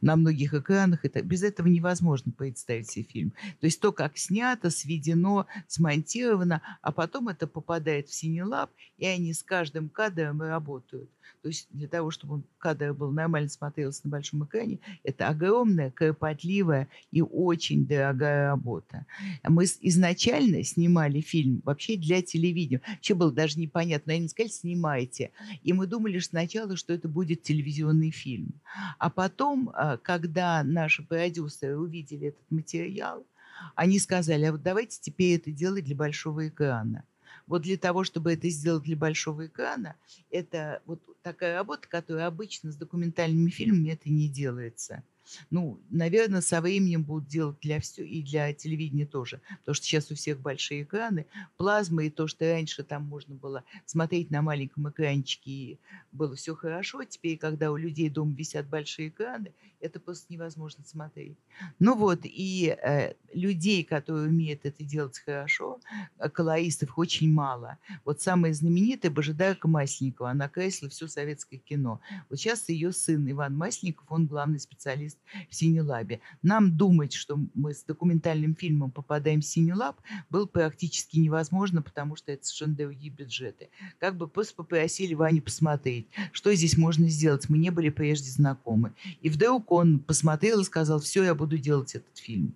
[0.00, 1.04] на многих экранах.
[1.04, 3.30] Это, без этого невозможно представить себе фильм.
[3.60, 9.32] То есть то, как снято, сведено, смонтировано, а потом это попадает в Синелаб, и они
[9.32, 11.10] с каждым кадром работают.
[11.42, 16.88] То есть для того, чтобы кадр был нормально смотрелся на большом экране, это огромная, кропотливая
[17.10, 19.06] и очень дорогая работа.
[19.42, 22.80] Мы изначально снимали фильм вообще для телевидения.
[22.86, 24.12] Вообще было даже непонятно.
[24.12, 25.30] Они сказали, снимайте.
[25.62, 28.60] И мы думали сначала, что это будет телевизионный фильм.
[28.98, 33.26] А потом, а, когда наши продюсеры увидели этот материал,
[33.74, 37.04] они сказали, а вот давайте теперь это делать для большого экрана.
[37.46, 39.96] Вот для того, чтобы это сделать для большого экрана,
[40.30, 45.02] это вот такая работа, которая обычно с документальными фильмами это не делается.
[45.50, 50.10] Ну, наверное, со временем будут делать для все и для телевидения тоже, потому что сейчас
[50.10, 54.88] у всех большие экраны, плазмы и то, что раньше там можно было смотреть на маленьком
[54.88, 55.78] экранчике и
[56.12, 61.36] было все хорошо, теперь, когда у людей дома висят большие экраны, это просто невозможно смотреть.
[61.78, 65.80] Ну вот, и э, людей, которые умеют это делать хорошо,
[66.18, 67.78] э, колористов очень мало.
[68.04, 72.00] Вот самая знаменитая Божидарка Масленникова, она красила все советское кино.
[72.30, 75.18] Вот сейчас ее сын Иван Масленников, он главный специалист
[75.48, 76.20] в Синелабе.
[76.42, 82.32] Нам думать, что мы с документальным фильмом попадаем в Синелаб, было практически невозможно, потому что
[82.32, 83.70] это совершенно другие бюджеты.
[83.98, 87.48] Как бы попросили Ваню посмотреть, что здесь можно сделать.
[87.48, 88.92] Мы не были прежде знакомы.
[89.20, 92.54] И вдруг он посмотрел и сказал, все, я буду делать этот фильм.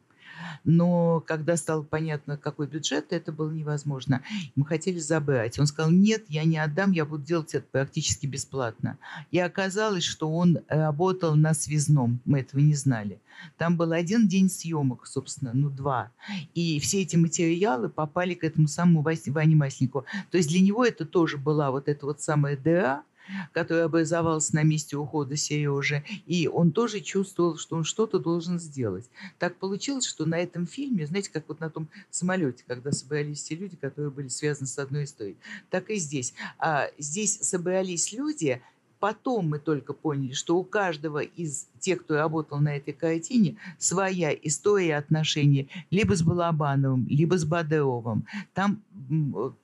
[0.64, 4.22] Но когда стало понятно, какой бюджет, это было невозможно.
[4.54, 5.58] Мы хотели забрать.
[5.58, 8.98] Он сказал, нет, я не отдам, я буду делать это практически бесплатно.
[9.30, 12.20] И оказалось, что он работал на связном.
[12.24, 13.20] Мы этого не знали.
[13.58, 16.10] Там был один день съемок, собственно, ну два.
[16.54, 20.04] И все эти материалы попали к этому самому Ване Масленникову.
[20.30, 23.02] То есть для него это тоже была вот эта вот самая дыра,
[23.52, 29.08] который образовался на месте ухода Сережи, и он тоже чувствовал, что он что-то должен сделать.
[29.38, 33.54] Так получилось, что на этом фильме, знаете, как вот на том самолете, когда собрались те
[33.54, 35.36] люди, которые были связаны с одной историей,
[35.70, 36.34] так и здесь.
[36.58, 38.60] А здесь собрались люди,
[38.98, 44.32] Потом мы только поняли, что у каждого из тех, кто работал на этой картине, своя
[44.32, 48.26] история отношений либо с Балабановым, либо с Бадеровым.
[48.54, 48.82] Там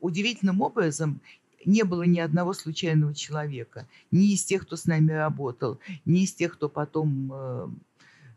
[0.00, 1.20] удивительным образом
[1.64, 3.86] не было ни одного случайного человека.
[4.10, 7.68] Ни из тех, кто с нами работал, ни из тех, кто потом э,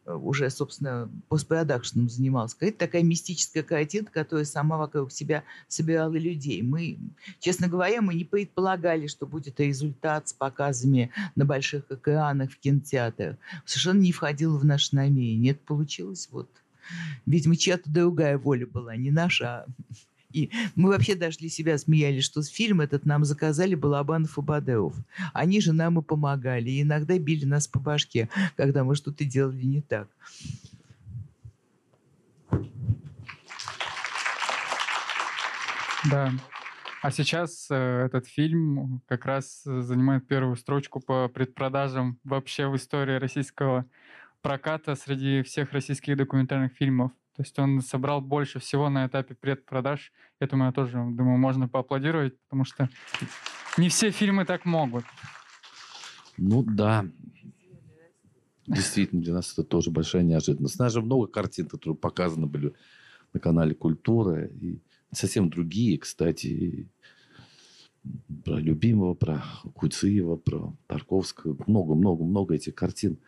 [0.06, 2.56] уже, собственно, постпродакшеном занимался.
[2.60, 6.62] Это такая мистическая картинка, которая сама вокруг себя собирала людей.
[6.62, 6.98] Мы,
[7.40, 13.38] честно говоря, мы не предполагали, что будет результат с показами на больших экранах в кинотеатрах.
[13.66, 15.54] Совершенно не входило в наше намерение.
[15.54, 16.50] Это получилось вот...
[17.26, 19.66] Видимо, чья-то другая воля была, не наша, а
[20.36, 24.94] и мы вообще даже для себя смеялись, что фильм этот нам заказали Балабанов и Бадеов.
[25.34, 26.70] Они же нам и помогали.
[26.70, 30.10] И иногда били нас по башке, когда мы что-то делали не так.
[36.12, 36.32] Да.
[37.02, 43.18] А сейчас э, этот фильм как раз занимает первую строчку по предпродажам вообще в истории
[43.18, 43.86] российского
[44.42, 47.12] проката среди всех российских документальных фильмов.
[47.36, 50.14] То есть он собрал больше всего на этапе предпродаж.
[50.40, 52.90] Этому я тоже, думаю, можно поаплодировать, потому что
[53.78, 55.04] не все фильмы так могут.
[56.38, 57.06] Ну да.
[58.68, 60.80] Действительно, для нас это тоже большая неожиданность.
[60.80, 62.74] У нас же много картин, которые показаны были
[63.34, 64.46] на канале «Культура».
[64.46, 64.80] И
[65.12, 66.90] совсем другие, кстати,
[68.44, 69.44] про Любимого, про
[69.74, 71.58] Куциева, про Тарковского.
[71.68, 73.20] Много-много-много этих картин.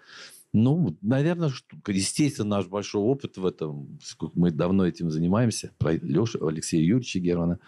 [0.60, 1.52] Ну, наверное,
[1.86, 4.00] естественно, наш большой опыт в этом,
[4.34, 7.60] мы давно этим занимаемся, про Лешу, Алексея Юрьевича Германа,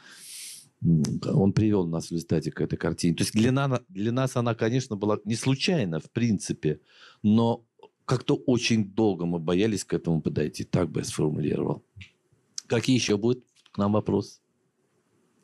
[0.82, 3.16] он привел нас в результате к этой картине.
[3.16, 6.80] То есть для, нас, для нас она, конечно, была не случайна, в принципе,
[7.22, 7.64] но
[8.06, 10.64] как-то очень долго мы боялись к этому подойти.
[10.64, 11.84] Так бы я сформулировал.
[12.66, 14.40] Какие еще будут к нам вопросы?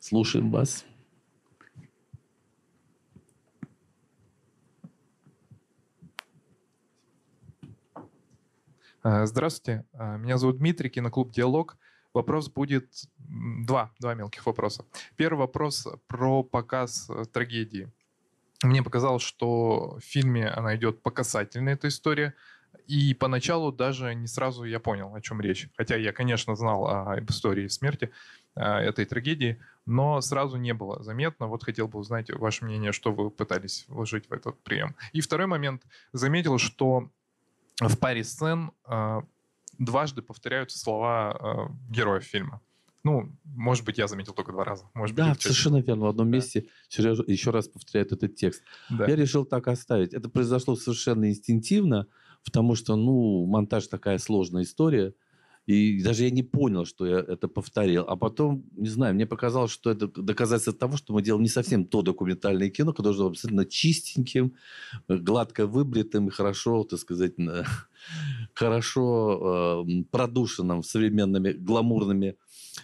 [0.00, 0.84] Слушаем вас.
[9.24, 11.76] Здравствуйте, а, меня зовут Дмитрий, киноклуб «Диалог».
[12.12, 14.84] Вопрос будет два, два мелких вопроса.
[15.14, 17.92] Первый вопрос про показ э, трагедии.
[18.64, 22.34] Мне показалось, что в фильме она идет по касательной, эта история,
[22.88, 25.68] и поначалу даже не сразу я понял, о чем речь.
[25.76, 28.10] Хотя я, конечно, знал об истории смерти
[28.56, 31.46] этой трагедии, но сразу не было заметно.
[31.46, 34.96] Вот хотел бы узнать ваше мнение, что вы пытались вложить в этот прием.
[35.12, 35.82] И второй момент.
[36.12, 37.10] Заметил, что
[37.80, 39.20] в паре сцен э,
[39.78, 42.60] дважды повторяются слова э, героев фильма.
[43.04, 44.84] Ну, может быть, я заметил только два раза.
[44.94, 46.06] Может да, быть, совершенно верно.
[46.06, 46.36] В одном да.
[46.36, 48.62] месте Сережа еще раз повторяет этот текст.
[48.90, 49.06] Да.
[49.06, 50.12] Я решил так оставить.
[50.12, 52.08] Это произошло совершенно инстинктивно,
[52.44, 55.14] потому что, ну, монтаж такая сложная история–
[55.66, 58.04] и даже я не понял, что я это повторил.
[58.06, 61.84] А потом, не знаю, мне показалось, что это доказательство того, что мы делаем не совсем
[61.84, 64.54] то документальное кино, которое должно быть абсолютно чистеньким,
[65.08, 67.32] гладко выбритым и хорошо, так сказать,
[68.54, 72.36] хорошо э, продушенным современными гламурными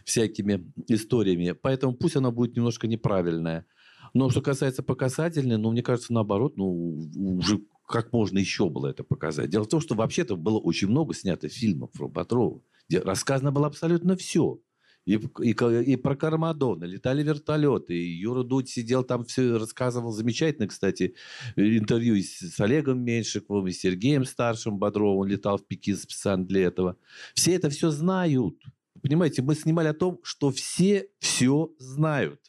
[0.05, 1.53] всякими историями.
[1.53, 3.65] Поэтому пусть оно будет немножко неправильное.
[4.13, 6.99] Но что касается по ну, мне кажется, наоборот, ну,
[7.39, 9.51] уже как можно еще было это показать.
[9.51, 14.17] Дело в том, что вообще-то было очень много снято фильмов про Патрова рассказано было абсолютно
[14.17, 14.61] все.
[15.05, 20.69] И, и, и про Кармадона, летали вертолеты, и Юра Дудь сидел там, все рассказывал замечательно,
[20.69, 21.17] кстати,
[21.57, 26.67] интервью с, с Олегом Меньшиковым, и Сергеем Старшим Бодровым, он летал в Пекин специально для
[26.67, 26.97] этого.
[27.35, 28.57] Все это все знают.
[29.03, 32.41] Понимаете, мы снимали о том, что все все знают.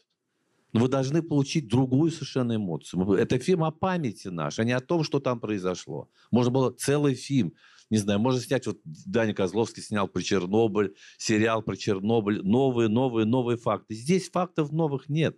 [0.74, 3.14] Но вы должны получить другую совершенно эмоцию.
[3.14, 6.10] Это фильм о памяти нашей, а не о том, что там произошло.
[6.32, 7.54] Можно было целый фильм
[7.94, 13.28] не знаю, можно снять, вот Даня Козловский снял про Чернобыль, сериал про Чернобыль, новые, новые,
[13.28, 13.94] новые факты.
[13.94, 15.38] Здесь фактов новых нет.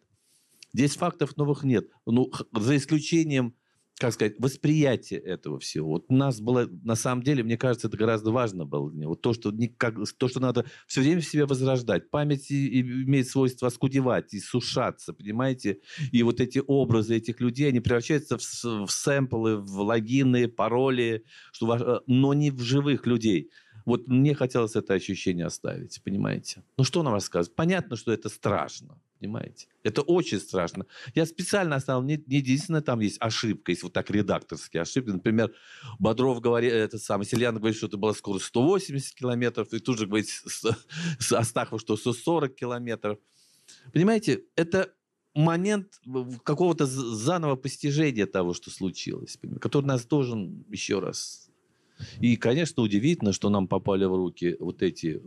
[0.73, 1.89] Здесь фактов новых нет.
[2.05, 3.55] Ну, за исключением
[3.97, 5.91] как сказать, восприятие этого всего.
[5.91, 8.91] Вот у нас было, на самом деле, мне кажется, это гораздо важно было.
[9.07, 12.09] Вот то, что, никак, то, что надо все время в себе возрождать.
[12.09, 15.79] Память имеет свойство оскудевать и сушаться, понимаете?
[16.11, 18.41] И вот эти образы этих людей, они превращаются в,
[18.85, 23.49] в сэмплы, в логины, пароли, что, э, но не в живых людей.
[23.85, 26.63] Вот мне хотелось это ощущение оставить, понимаете?
[26.77, 27.55] Ну что нам рассказывать?
[27.55, 29.67] Понятно, что это страшно, понимаете?
[29.83, 30.85] Это очень страшно.
[31.13, 35.09] Я специально оставил, не, не единственное, там есть ошибка, есть вот так редакторские ошибки.
[35.09, 35.53] Например,
[35.99, 40.07] Бодров говорит, это самый, Сельян говорит, что это была скорость 180 километров, и тут же
[40.07, 40.65] говорит с,
[41.19, 43.19] с Астахов, что 140 километров.
[43.93, 44.93] Понимаете, это
[45.33, 45.99] момент
[46.43, 51.45] какого-то заново постижения того, что случилось, который нас должен еще раз
[52.19, 55.21] и, конечно, удивительно, что нам попали в руки вот эти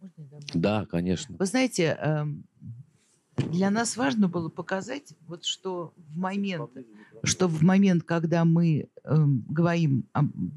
[0.00, 0.56] э, съемки.
[0.56, 1.36] Да, конечно.
[1.38, 2.44] Вы знаете, эм,
[3.36, 6.70] для нас важно было показать, вот что в момент,
[7.22, 10.04] что в момент, когда мы эм, говорим,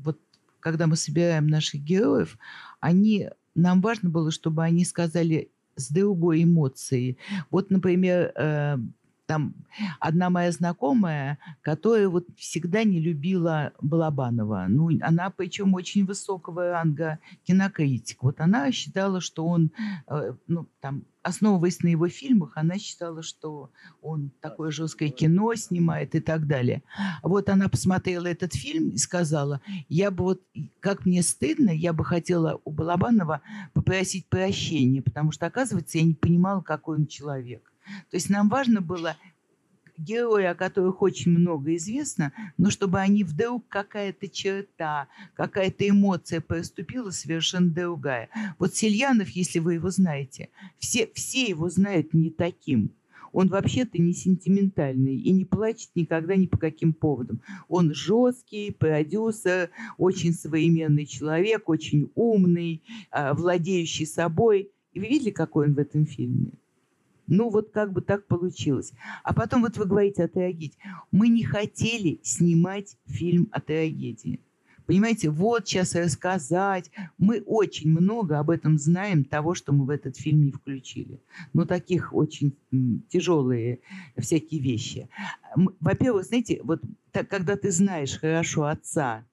[0.04, 0.20] вот
[0.60, 2.38] когда мы собираем наших героев,
[2.80, 7.18] они, нам важно было, чтобы они сказали с другой эмоцией.
[7.50, 8.94] Вот, например, эм,
[9.32, 9.54] там
[10.02, 14.66] одна моя знакомая, которая вот всегда не любила Балабанова.
[14.68, 18.24] Ну, она причем очень высокого ранга кинокритик.
[18.24, 19.72] Вот она считала, что он,
[20.08, 23.70] э, ну, там, основываясь на его фильмах, она считала, что
[24.02, 26.84] он такое жесткое кино снимает и так далее.
[27.24, 30.42] Вот она посмотрела этот фильм и сказала, я бы вот,
[30.82, 33.40] как мне стыдно, я бы хотела у Балабанова
[33.72, 37.71] попросить прощения, потому что, оказывается, я не понимала, какой он человек.
[38.10, 39.16] То есть нам важно было
[39.98, 47.12] герои, о которых очень много известно, но чтобы они вдруг какая-то черта, какая-то эмоция поступила
[47.12, 48.30] совершенно другая.
[48.60, 52.92] Вот Сельянов, если вы его знаете, все, все его знают не таким.
[53.34, 57.42] Он вообще-то не сентиментальный и не плачет никогда ни по каким поводам.
[57.70, 64.72] Он жесткий, продюсер, очень современный человек, очень умный, а, владеющий собой.
[64.92, 66.52] И вы видели, какой он в этом фильме?
[67.28, 68.94] Ну, вот как бы так получилось.
[69.24, 70.78] А потом вот вы говорите о трагедии.
[71.12, 74.40] Мы не хотели снимать фильм о трагедии.
[74.86, 76.92] Понимаете, вот сейчас рассказать.
[77.18, 81.22] Мы очень много об этом знаем, того, что мы в этот фильм не включили.
[81.54, 82.58] Ну, таких очень
[83.10, 83.80] тяжелые
[84.18, 85.08] всякие вещи.
[85.56, 89.26] Во-первых, знаете, вот так, когда ты знаешь хорошо отца,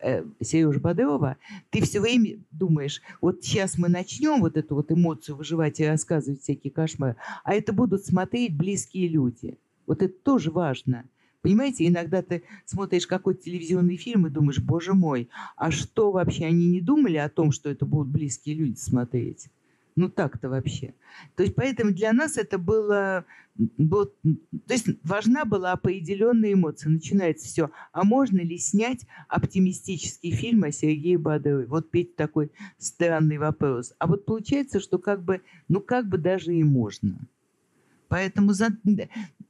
[0.00, 1.36] э, Сережа Бодрова,
[1.70, 6.42] ты все время думаешь, вот сейчас мы начнем вот эту вот эмоцию выживать и рассказывать
[6.42, 9.58] всякие кошмары, а это будут смотреть близкие люди.
[9.86, 11.04] Вот это тоже важно.
[11.40, 16.66] Понимаете, иногда ты смотришь какой-то телевизионный фильм и думаешь, боже мой, а что вообще они
[16.66, 19.48] не думали о том, что это будут близкие люди смотреть?
[19.98, 20.94] Ну так-то вообще.
[21.34, 23.24] То есть поэтому для нас это было,
[23.56, 24.06] было...
[24.06, 26.90] То есть важна была определенная эмоция.
[26.90, 27.70] Начинается все.
[27.90, 31.66] А можно ли снять оптимистический фильм о Сергее Бадовой?
[31.66, 33.92] Вот Петь такой странный вопрос.
[33.98, 37.18] А вот получается, что как бы, ну как бы даже и можно.
[38.06, 38.68] Поэтому, за,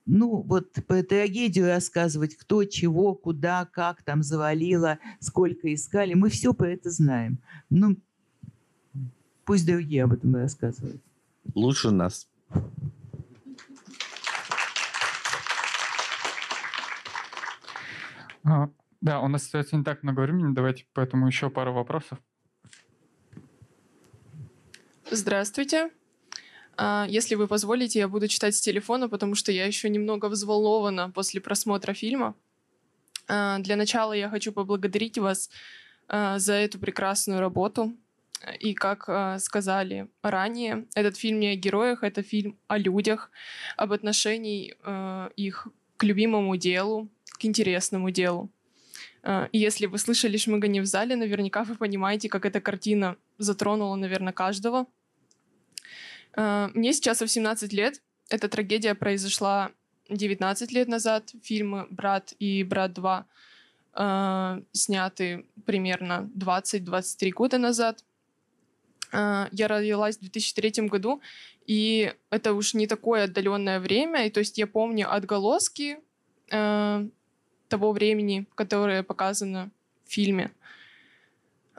[0.07, 6.55] ну, вот по трагедию рассказывать, кто, чего, куда, как там завалило, сколько искали, мы все
[6.55, 7.39] про это знаем.
[7.69, 7.99] Ну,
[9.49, 11.01] пусть другие об этом рассказывают.
[11.55, 12.29] Лучше нас.
[18.45, 18.69] А,
[19.01, 22.19] да, у нас остается не так много времени, давайте поэтому еще пару вопросов.
[25.11, 25.93] Здравствуйте.
[26.77, 31.11] А, если вы позволите, я буду читать с телефона, потому что я еще немного взволнована
[31.11, 32.35] после просмотра фильма.
[33.29, 35.49] А, для начала я хочу поблагодарить вас
[36.11, 37.95] за эту прекрасную работу.
[38.61, 43.31] И как сказали ранее, этот фильм не о героях, это фильм о людях,
[43.77, 44.77] об отношении
[45.37, 45.67] их
[45.97, 47.09] к любимому делу,
[47.39, 48.49] к интересному делу.
[49.27, 54.33] И если вы слышали шмыгание в зале, наверняка вы понимаете, как эта картина затронула, наверное,
[54.33, 54.87] каждого–
[56.39, 58.01] Э, мне сейчас 18 лет.
[58.31, 59.71] Эта трагедия произошла
[60.09, 61.33] 19 лет назад.
[61.43, 63.25] Фильмы «Брат» и «Брат 2»
[63.95, 68.05] э, сняты примерно 20-23 года назад.
[69.13, 71.21] Э, я родилась в 2003 году,
[71.67, 74.27] и это уж не такое отдаленное время.
[74.27, 75.99] И то есть я помню отголоски
[76.51, 77.09] э,
[77.69, 79.71] того времени, которое показано
[80.07, 80.51] в фильме.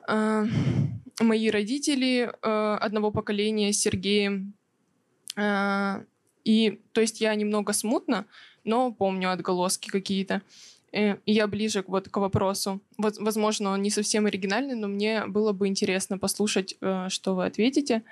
[0.08, 0.46] Э,
[1.20, 4.54] мои родители э, одного поколения с Сергеем.
[5.36, 6.04] Э,
[6.46, 8.26] и, то есть я немного смутно,
[8.64, 10.36] но помню отголоски какие-то.
[10.36, 12.82] Э, и я ближе вот к вопросу.
[12.98, 17.46] Вот, возможно, он не совсем оригинальный, но мне было бы интересно послушать, э, что вы
[17.46, 18.04] ответите.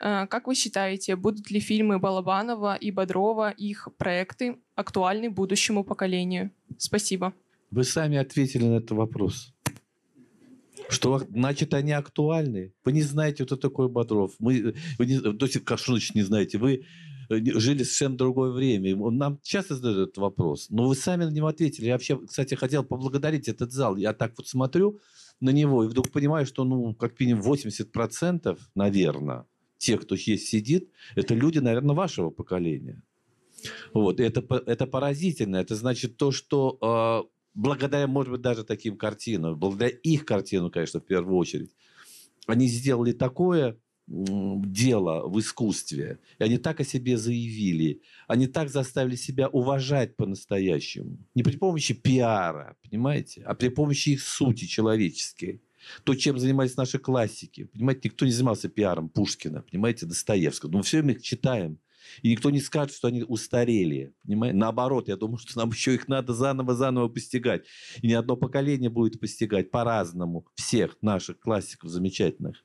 [0.00, 6.50] Э, как вы считаете, будут ли фильмы Балабанова и Бодрова, их проекты, актуальны будущему поколению?
[6.78, 7.32] Спасибо.
[7.70, 9.52] Вы сами ответили на этот вопрос.
[10.88, 12.72] Что, значит, они актуальны?
[12.84, 14.32] Вы не знаете, кто такой Бодров.
[14.38, 16.58] Мы, вы не, то есть, как, что значит не знаете?
[16.58, 16.82] Вы э,
[17.28, 18.96] жили в совершенно другое время.
[19.10, 20.68] Нам часто задают этот вопрос.
[20.70, 21.86] Но вы сами на него ответили.
[21.86, 23.96] Я вообще, кстати, хотел поблагодарить этот зал.
[23.96, 25.00] Я так вот смотрю
[25.40, 29.46] на него и вдруг понимаю, что, ну, как минимум 80%, наверное,
[29.78, 33.02] тех, кто здесь сидит, это люди, наверное, вашего поколения.
[33.92, 34.20] Вот.
[34.20, 35.56] Это, это поразительно.
[35.56, 37.24] Это значит то, что а,
[37.54, 41.74] благодаря, может быть, даже таким картинам, благодаря их картину, конечно, в первую очередь,
[42.46, 49.16] они сделали такое дело в искусстве, и они так о себе заявили, они так заставили
[49.16, 51.18] себя уважать по-настоящему.
[51.34, 55.60] Не при помощи пиара, понимаете, а при помощи их сути человеческой.
[56.04, 57.64] То, чем занимались наши классики.
[57.64, 60.70] Понимаете, никто не занимался пиаром Пушкина, понимаете, Достоевского.
[60.70, 61.78] Но все мы их читаем,
[62.22, 64.14] и никто не скажет, что они устарели.
[64.24, 64.56] Понимаете?
[64.56, 67.64] Наоборот, я думаю, что нам еще их надо заново-заново постигать.
[68.02, 72.64] И ни одно поколение будет постигать по-разному всех наших классиков замечательных.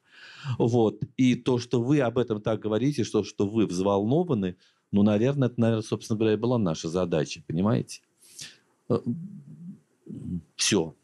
[0.58, 1.02] Вот.
[1.18, 4.58] И то, что вы об этом так говорите, что, что вы взволнованы,
[4.92, 8.02] ну, наверное, это, наверное, собственно говоря, и была наша задача, понимаете?
[8.90, 9.00] Э,
[10.56, 10.96] Все.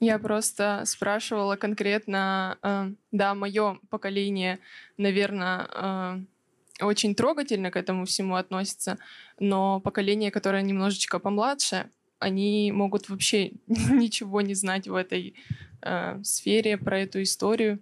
[0.00, 4.58] Я просто спрашивала конкретно, э, да, мое поколение,
[4.96, 8.98] наверное, э, очень трогательно к этому всему относятся,
[9.38, 11.88] но поколение, которое немножечко помладше,
[12.18, 15.34] они могут вообще ничего не знать в этой
[15.82, 17.78] э, сфере, про эту историю.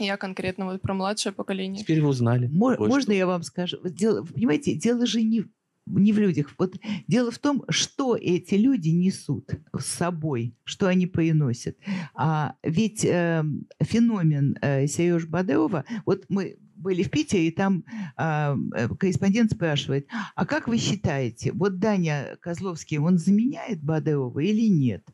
[0.00, 1.82] Я конкретно вот про младшее поколение.
[1.82, 2.48] Теперь вы узнали.
[2.48, 3.78] Мо- можно я вам скажу?
[3.84, 5.44] Дело, понимаете, дело же не,
[5.86, 6.54] не в людях.
[6.58, 6.76] Вот
[7.06, 11.76] дело в том, что эти люди несут с собой, что они приносят.
[12.14, 13.44] А ведь э,
[13.80, 17.84] феномен э, Сережа Бадрова, вот мы были в Питере, и там
[18.16, 24.68] а, э, корреспондент спрашивает, а как вы считаете, вот Даня Козловский, он заменяет Бодрова или
[24.68, 25.06] нет?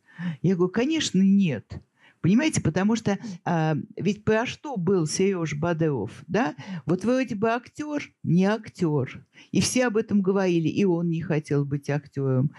[0.42, 1.80] Я говорю, конечно, нет.
[2.26, 6.56] Понимаете, потому что а, ведь про что был Сереж Бодров, да?
[6.84, 9.24] Вот вроде бы актер, не актер.
[9.52, 12.50] И все об этом говорили, и он не хотел быть актером.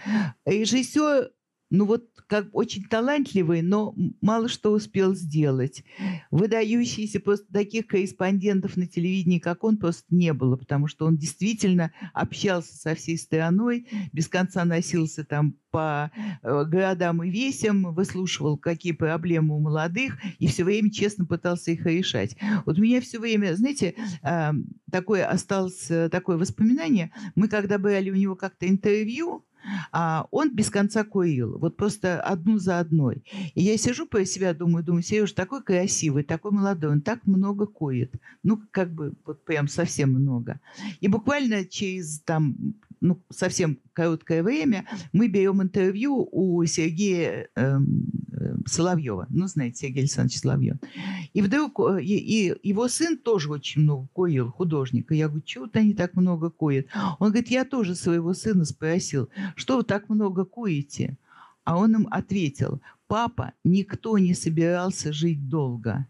[0.46, 1.32] Режиссер
[1.70, 5.82] ну вот как очень талантливый, но мало что успел сделать.
[6.30, 11.90] Выдающийся просто таких корреспондентов на телевидении, как он, просто не было, потому что он действительно
[12.12, 16.10] общался со всей страной, без конца носился там по
[16.42, 21.84] э, городам и весям, выслушивал, какие проблемы у молодых, и все время честно пытался их
[21.84, 22.36] решать.
[22.66, 23.94] Вот у меня все время, знаете,
[24.90, 27.10] такое осталось э, такое воспоминание.
[27.34, 29.44] Мы когда брали у него как-то интервью,
[29.92, 33.22] а он без конца курил, вот просто одну за одной.
[33.54, 37.66] И я сижу по себя, думаю, думаю, Сереж такой красивый, такой молодой, он так много
[37.66, 38.14] кует.
[38.42, 40.60] Ну, как бы, вот прям совсем много.
[41.00, 42.56] И буквально через там
[43.00, 48.10] ну, совсем короткое время мы берем интервью у Сергея эм,
[48.66, 49.26] Соловьева.
[49.30, 50.76] Ну, знаете, Сергей Александрович Соловьев.
[51.32, 55.10] И вдруг э, и, и его сын тоже очень много курил, художник.
[55.12, 56.86] И я говорю, чего они так много курят?
[57.18, 61.16] Он говорит, я тоже своего сына спросил, что вы так много курите?
[61.64, 66.06] А он им ответил, папа, никто не собирался жить долго.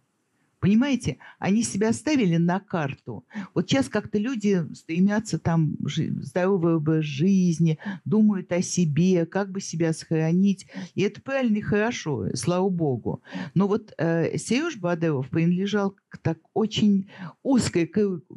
[0.61, 3.25] Понимаете, они себя ставили на карту.
[3.55, 9.93] Вот сейчас как-то люди стремятся там здоровый образ жизни, думают о себе, как бы себя
[9.93, 10.67] сохранить.
[10.95, 13.23] И это правильно и хорошо, слава богу.
[13.55, 17.09] Но вот э, Сереж Бадыров принадлежал к так очень
[17.43, 17.91] узкой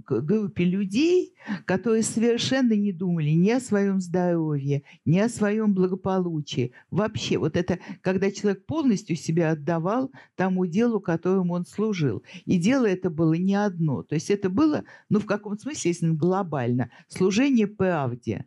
[0.05, 1.33] группе людей,
[1.65, 6.71] которые совершенно не думали ни о своем здоровье, ни о своем благополучии.
[6.91, 12.10] Вообще, вот это, когда человек полностью себя отдавал тому делу, которому он служил.
[12.45, 14.03] И дело это было не одно.
[14.03, 18.45] То есть это было, ну, в каком-то смысле, если глобально, служение правде.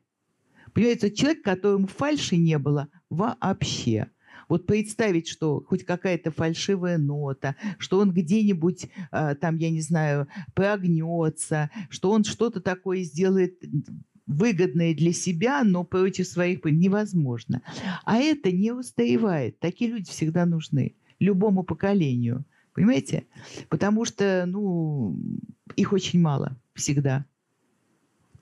[0.73, 4.09] Понимаете, человек, которому фальши не было вообще.
[4.49, 10.29] Вот представить, что хоть какая-то фальшивая нота, что он где-нибудь э, там, я не знаю,
[10.55, 13.59] прогнется, что он что-то такое сделает
[14.27, 17.63] выгодное для себя, но против своих невозможно.
[18.05, 19.59] А это не устаевает.
[19.61, 22.45] Такие люди всегда нужны любому поколению.
[22.75, 23.27] Понимаете?
[23.69, 25.17] Потому что, ну,
[25.77, 27.25] их очень мало всегда.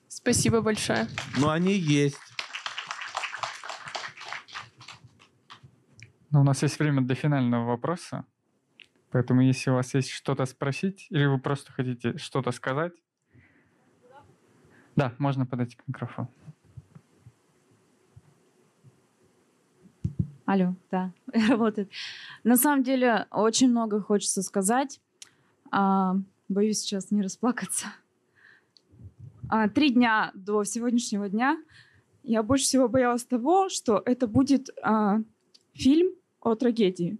[0.09, 1.07] Спасибо большое.
[1.39, 2.19] Но они есть.
[6.31, 8.25] Но у нас есть время для финального вопроса.
[9.11, 12.95] Поэтому, если у вас есть что-то спросить, или вы просто хотите что-то сказать,
[14.97, 16.31] да, можно подойти к микрофону.
[20.45, 21.13] Алло, да,
[21.49, 21.89] работает.
[22.45, 25.01] На самом деле, очень много хочется сказать.
[25.71, 26.17] А,
[26.49, 27.87] боюсь сейчас не расплакаться.
[29.49, 31.63] А, три дня до сегодняшнего дня
[32.23, 35.21] я больше всего боялась того, что это будет а,
[35.75, 37.19] фильм о трагедии,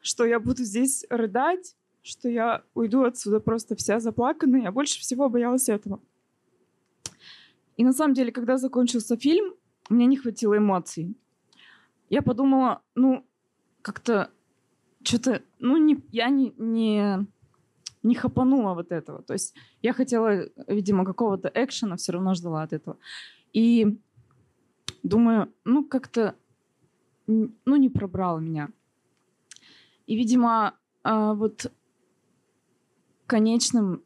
[0.00, 4.62] что я буду здесь рыдать, что я уйду отсюда просто вся заплаканная.
[4.62, 6.00] Я больше всего боялась этого.
[7.76, 9.54] И на самом деле, когда закончился фильм,
[9.88, 11.14] мне не хватило эмоций.
[12.12, 13.24] Я подумала, ну,
[13.80, 14.30] как-то
[15.02, 17.26] что-то, ну, не, я не, не,
[18.02, 19.22] не хапанула вот этого.
[19.22, 22.98] То есть я хотела, видимо, какого-то экшена, все равно ждала от этого.
[23.54, 23.98] И
[25.02, 26.34] думаю, ну, как-то
[27.26, 28.68] ну, не пробрало меня.
[30.06, 31.72] И, видимо, а, вот
[33.26, 34.02] конечным,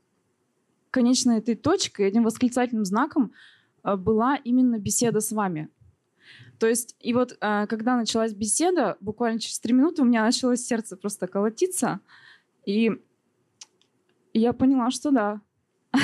[0.93, 3.33] конечной этой точкой, этим восклицательным знаком
[3.83, 5.71] а, была именно беседа с вами.
[6.59, 10.61] То есть, и вот а, когда началась беседа, буквально через три минуты у меня началось
[10.61, 12.01] сердце просто колотиться,
[12.65, 13.03] и
[14.33, 15.41] я поняла, что да.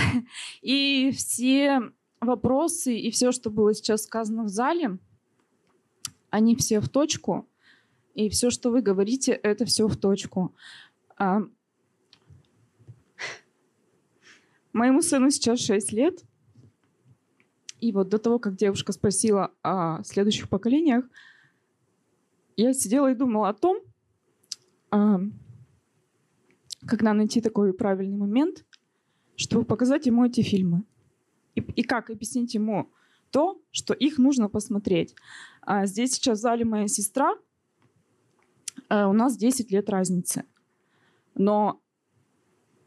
[0.62, 4.98] И все вопросы и все, что было сейчас сказано в зале,
[6.30, 7.48] они все в точку,
[8.14, 10.55] и все, что вы говорите, это все в точку.
[11.18, 11.42] А...
[14.72, 16.22] Моему сыну сейчас 6 лет,
[17.82, 21.04] и вот до того, как девушка спросила о следующих поколениях,
[22.56, 23.80] я сидела и думала о том,
[26.86, 28.64] когда найти такой правильный момент,
[29.34, 30.84] чтобы показать ему эти фильмы.
[31.56, 32.88] И, и как объяснить ему
[33.32, 35.16] то, что их нужно посмотреть.
[35.60, 37.34] А здесь сейчас в зале моя сестра.
[38.88, 40.44] А у нас 10 лет разницы.
[41.34, 41.81] Но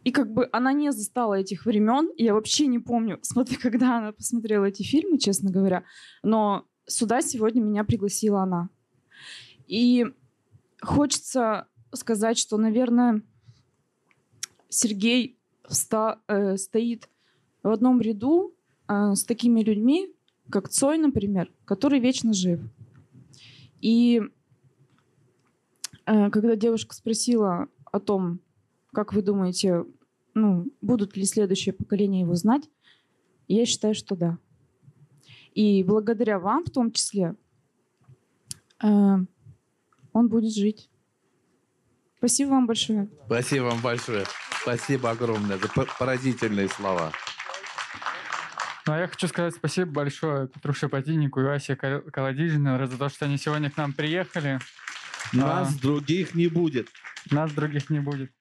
[0.06, 2.12] и как бы она не застала этих времен.
[2.16, 5.84] Я вообще не помню, смотри, когда она посмотрела эти фильмы, честно говоря.
[6.24, 8.70] Но сюда сегодня меня пригласила она.
[9.68, 10.06] И
[10.80, 13.24] хочется сказать, что, наверное,
[14.70, 17.10] Сергей вста, э, стоит
[17.64, 18.54] в одном ряду
[18.88, 20.14] э, с такими людьми,
[20.52, 22.60] как Цой, например, который вечно жив.
[23.82, 24.22] И
[26.06, 28.40] э, когда девушка спросила о том,
[28.96, 29.86] как вы думаете,
[30.36, 32.70] ну, будут ли следующее поколение его знать,
[33.48, 34.38] я считаю, что да.
[35.54, 37.36] И благодаря вам в том числе,
[38.84, 40.90] э, он будет жить.
[42.18, 43.08] Спасибо вам большое.
[43.26, 44.26] Спасибо вам большое.
[44.62, 47.12] Спасибо огромное за по- поразительные слова.
[48.88, 53.10] Ну, а я хочу сказать спасибо большое Петру Шапотиннику и Васе Кол- Колодижину за то,
[53.10, 54.60] что они сегодня к нам приехали.
[55.34, 55.82] Нас А.
[55.82, 56.90] других не будет.
[57.32, 58.32] Нас других не будет.